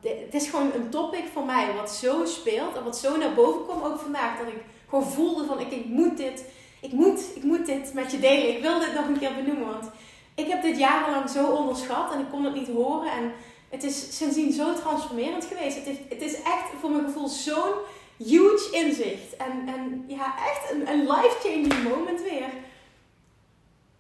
het 0.01 0.33
is 0.33 0.49
gewoon 0.49 0.71
een 0.73 0.89
topic 0.89 1.23
voor 1.33 1.45
mij 1.45 1.73
wat 1.75 1.91
zo 1.91 2.25
speelt 2.25 2.75
en 2.75 2.83
wat 2.83 2.97
zo 2.97 3.17
naar 3.17 3.33
boven 3.33 3.65
kwam 3.65 3.83
ook 3.83 3.99
vandaag. 3.99 4.37
Dat 4.37 4.47
ik 4.47 4.63
gewoon 4.89 5.11
voelde 5.11 5.45
van 5.45 5.59
ik, 5.59 5.85
moet 5.85 6.17
dit, 6.17 6.45
ik 6.81 6.91
moet, 6.91 7.35
ik 7.35 7.43
moet 7.43 7.65
dit 7.65 7.93
met 7.93 8.11
je 8.11 8.19
delen. 8.19 8.55
Ik 8.55 8.61
wil 8.61 8.79
dit 8.79 8.93
nog 8.93 9.07
een 9.07 9.19
keer 9.19 9.35
benoemen. 9.35 9.67
Want 9.67 9.89
ik 10.35 10.47
heb 10.47 10.61
dit 10.61 10.77
jarenlang 10.77 11.29
zo 11.29 11.47
onderschat 11.47 12.13
en 12.13 12.19
ik 12.19 12.29
kon 12.31 12.45
het 12.45 12.53
niet 12.53 12.67
horen. 12.67 13.11
En 13.11 13.33
het 13.69 13.83
is 13.83 14.17
sindsdien 14.17 14.53
zo 14.53 14.73
transformerend 14.73 15.45
geweest. 15.45 15.85
Het, 15.85 15.97
het 16.09 16.21
is 16.21 16.33
echt 16.33 16.69
voor 16.79 16.89
mijn 16.89 17.05
gevoel 17.05 17.27
zo'n 17.27 17.73
huge 18.17 18.69
inzicht. 18.71 19.35
En, 19.37 19.67
en 19.67 20.03
ja, 20.07 20.35
echt 20.49 20.71
een, 20.71 20.89
een 20.89 21.01
life-changing 21.01 21.83
moment 21.83 22.21
weer. 22.21 22.49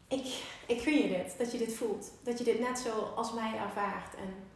Ik, 0.07 0.25
ik 0.65 0.81
gun 0.81 0.97
je 0.97 1.07
dit, 1.07 1.35
dat 1.37 1.51
je 1.51 1.57
dit 1.57 1.73
voelt. 1.73 2.11
Dat 2.23 2.37
je 2.37 2.43
dit 2.43 2.59
net 2.59 2.79
zo 2.79 3.13
als 3.15 3.33
mij 3.33 3.51
ervaart. 3.65 4.15
En 4.15 4.50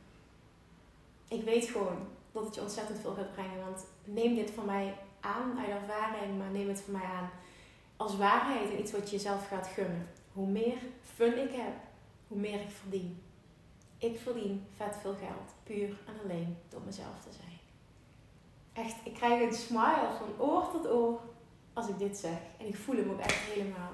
ik 1.27 1.43
weet 1.43 1.65
gewoon 1.65 2.07
dat 2.31 2.45
het 2.45 2.55
je 2.55 2.61
ontzettend 2.61 2.99
veel 2.99 3.13
gaat 3.13 3.31
brengen. 3.31 3.59
Want 3.65 3.85
neem 4.03 4.35
dit 4.35 4.51
van 4.51 4.65
mij 4.65 4.97
aan 5.19 5.59
uit 5.59 5.69
ervaring, 5.69 6.38
maar 6.38 6.49
neem 6.51 6.67
het 6.67 6.81
van 6.81 6.93
mij 6.93 7.05
aan 7.05 7.29
als 7.97 8.17
waarheid 8.17 8.69
en 8.69 8.79
iets 8.79 8.91
wat 8.91 9.09
je 9.09 9.15
jezelf 9.15 9.47
gaat 9.47 9.67
gunnen. 9.67 10.07
Hoe 10.33 10.47
meer 10.47 10.77
fun 11.01 11.38
ik 11.38 11.51
heb, 11.51 11.73
hoe 12.27 12.38
meer 12.38 12.61
ik 12.61 12.69
verdien. 12.69 13.21
Ik 13.97 14.19
verdien 14.19 14.65
vet 14.75 14.97
veel 15.01 15.15
geld, 15.15 15.53
puur 15.63 15.97
en 16.07 16.13
alleen 16.23 16.57
door 16.69 16.81
mezelf 16.85 17.19
te 17.23 17.29
zijn. 17.31 17.59
Echt, 18.85 18.95
ik 19.03 19.13
krijg 19.13 19.41
een 19.41 19.53
smile 19.53 20.09
van 20.17 20.47
oor 20.47 20.71
tot 20.71 20.88
oor 20.88 21.19
als 21.73 21.88
ik 21.88 21.99
dit 21.99 22.17
zeg. 22.17 22.38
En 22.59 22.67
ik 22.67 22.75
voel 22.75 22.95
hem 22.95 23.09
ook 23.09 23.19
echt 23.19 23.35
helemaal. 23.35 23.91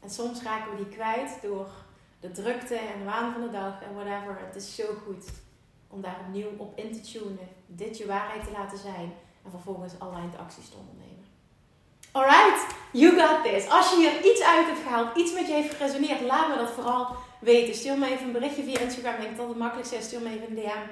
En 0.00 0.10
soms 0.10 0.42
raken 0.42 0.70
we 0.70 0.84
die 0.84 0.94
kwijt 0.94 1.42
door 1.42 1.68
de 2.20 2.30
drukte 2.30 2.74
en 2.74 2.98
de 2.98 3.04
waan 3.04 3.32
van 3.32 3.42
de 3.42 3.50
dag 3.50 3.82
en 3.82 3.94
whatever. 3.94 4.38
Het 4.38 4.56
is 4.56 4.74
zo 4.74 4.84
goed 5.06 5.30
om 5.88 6.00
daar 6.00 6.20
opnieuw 6.26 6.48
op 6.56 6.78
in 6.78 6.92
te 6.92 7.00
tunen, 7.00 7.48
dit 7.66 7.98
je 7.98 8.06
waarheid 8.06 8.44
te 8.44 8.50
laten 8.50 8.78
zijn 8.78 9.12
en 9.44 9.50
vervolgens 9.50 9.92
aligned 9.98 10.38
acties 10.38 10.68
te 10.68 10.76
ondernemen. 10.76 11.24
Alright, 12.12 12.74
you 12.92 13.20
got 13.20 13.44
this. 13.44 13.68
Als 13.68 13.90
je 13.90 13.96
hier 13.96 14.32
iets 14.32 14.42
uit 14.42 14.66
hebt 14.66 14.82
gehaald, 14.82 15.16
iets 15.16 15.32
met 15.32 15.46
je 15.46 15.52
heeft 15.52 15.74
geresoneerd, 15.74 16.20
laat 16.20 16.48
me 16.48 16.56
dat 16.56 16.70
vooral 16.70 17.16
weten. 17.40 17.74
Stuur 17.74 17.98
me 17.98 18.06
even 18.06 18.26
een 18.26 18.32
berichtje 18.32 18.62
via 18.62 18.78
Instagram. 18.78 19.14
Ik 19.14 19.20
denk 19.20 19.36
dat 19.36 19.48
het 19.48 19.56
makkelijkste 19.56 19.96
is. 19.96 20.04
Stuur 20.04 20.20
me 20.20 20.28
even 20.28 20.48
een 20.48 20.54
DM. 20.54 20.86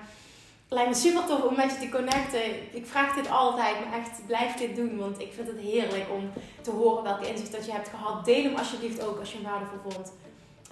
Lijkt 0.68 0.88
me 0.88 0.96
super 0.96 1.24
tof 1.24 1.42
om 1.42 1.57
met 1.57 1.70
je 1.70 1.78
te 1.78 1.88
connecten. 1.88 2.74
Ik 2.76 2.87
vraag 2.87 3.14
dit 3.14 3.30
altijd, 3.30 3.74
maar 3.80 3.98
echt 3.98 4.26
blijf 4.26 4.54
dit 4.54 4.76
doen. 4.76 4.98
Want 4.98 5.20
ik 5.20 5.33
vind 5.33 5.48
het 5.48 5.59
heerlijk 5.59 6.07
om 6.11 6.33
te 6.61 6.70
horen 6.70 7.02
welke 7.02 7.28
inzicht 7.28 7.52
dat 7.52 7.66
je 7.66 7.72
hebt 7.72 7.88
gehad. 7.88 8.24
Deel 8.24 8.42
hem 8.42 8.54
alsjeblieft 8.54 9.07
ook 9.07 9.18
als 9.18 9.33
je 9.33 9.38
hem 9.38 9.46
waardevol 9.50 9.90
vond. 9.90 10.12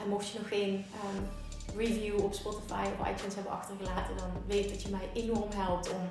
En 0.03 0.09
mocht 0.09 0.29
je 0.29 0.39
nog 0.39 0.49
geen 0.49 0.73
um, 0.75 1.29
review 1.77 2.25
op 2.25 2.35
Spotify 2.35 2.85
of 2.99 3.09
iTunes 3.09 3.35
hebben 3.35 3.53
achtergelaten, 3.53 4.17
dan 4.17 4.31
weet 4.47 4.69
dat 4.69 4.83
je 4.83 4.89
mij 4.89 5.09
enorm 5.15 5.51
helpt 5.55 5.91
om 5.91 6.11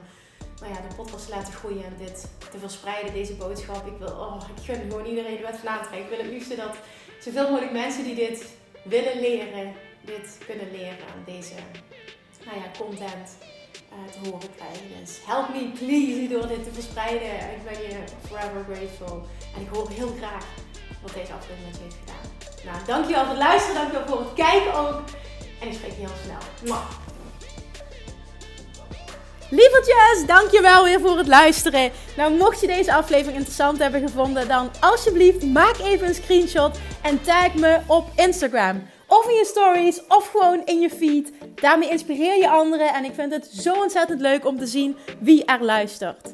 nou 0.59 0.73
ja, 0.73 0.79
de 0.89 0.95
podcast 0.95 1.25
te 1.25 1.31
laten 1.31 1.53
groeien 1.53 1.85
en 1.85 1.95
dit 1.97 2.27
te 2.51 2.57
verspreiden, 2.57 3.13
deze 3.13 3.33
boodschap. 3.33 3.85
Ik 3.85 3.97
wil, 3.99 4.07
oh, 4.07 4.41
ik 4.55 4.63
gun 4.63 4.81
gewoon 4.81 5.05
iedereen 5.05 5.35
de 5.35 5.41
wet 5.41 5.59
van. 5.63 5.97
Ik 5.99 6.09
wil 6.09 6.17
het 6.17 6.27
liefste 6.27 6.55
dat 6.55 6.75
zoveel 7.19 7.49
mogelijk 7.49 7.71
mensen 7.71 8.03
die 8.03 8.15
dit 8.15 8.45
willen 8.83 9.19
leren, 9.19 9.73
dit 10.05 10.37
kunnen 10.45 10.71
leren 10.71 11.05
aan 11.13 11.23
deze 11.25 11.53
nou 12.45 12.57
ja, 12.57 12.65
content 12.77 13.37
uh, 13.93 14.11
te 14.11 14.29
horen 14.29 14.55
krijgen. 14.55 14.99
Dus 14.99 15.19
help 15.25 15.49
me 15.49 15.71
please 15.79 16.27
door 16.33 16.47
dit 16.47 16.63
te 16.63 16.73
verspreiden. 16.73 17.31
Ik 17.55 17.63
ben 17.63 17.81
je 17.81 18.03
forever 18.27 18.65
grateful. 18.69 19.25
En 19.55 19.61
ik 19.61 19.67
hoor 19.73 19.89
heel 19.89 20.13
graag 20.17 20.45
wat 21.01 21.13
deze 21.13 21.33
aflevering 21.33 21.65
met 21.67 21.77
je 21.77 21.83
heeft 21.83 21.97
gedaan. 21.99 22.29
Nou, 22.65 22.85
dankjewel 22.85 23.25
voor 23.25 23.33
het 23.33 23.43
luisteren, 23.43 23.75
dankjewel 23.75 24.07
voor 24.07 24.19
het 24.19 24.33
kijken 24.33 24.73
ook. 24.73 24.99
En 25.61 25.67
ik 25.67 25.73
spreek 25.73 25.91
je 25.91 25.97
heel 25.97 26.09
snel. 26.23 26.37
Mwah. 26.63 26.89
Lievertjes, 29.49 30.25
dankjewel 30.25 30.83
weer 30.83 30.99
voor 30.99 31.17
het 31.17 31.27
luisteren. 31.27 31.91
Nou, 32.17 32.33
mocht 32.33 32.61
je 32.61 32.67
deze 32.67 32.93
aflevering 32.93 33.35
interessant 33.35 33.79
hebben 33.79 34.01
gevonden, 34.01 34.47
dan 34.47 34.71
alsjeblieft 34.79 35.45
maak 35.45 35.77
even 35.77 36.07
een 36.07 36.15
screenshot 36.15 36.79
en 37.01 37.21
tag 37.21 37.53
me 37.53 37.79
op 37.87 38.07
Instagram. 38.15 38.83
Of 39.07 39.27
in 39.27 39.35
je 39.35 39.45
stories, 39.45 40.01
of 40.07 40.27
gewoon 40.27 40.61
in 40.65 40.79
je 40.79 40.89
feed. 40.89 41.31
Daarmee 41.55 41.89
inspireer 41.89 42.37
je 42.37 42.49
anderen 42.49 42.93
en 42.93 43.05
ik 43.05 43.13
vind 43.13 43.33
het 43.33 43.45
zo 43.45 43.73
ontzettend 43.73 44.21
leuk 44.21 44.45
om 44.45 44.57
te 44.57 44.67
zien 44.67 44.97
wie 45.19 45.45
er 45.45 45.63
luistert. 45.63 46.33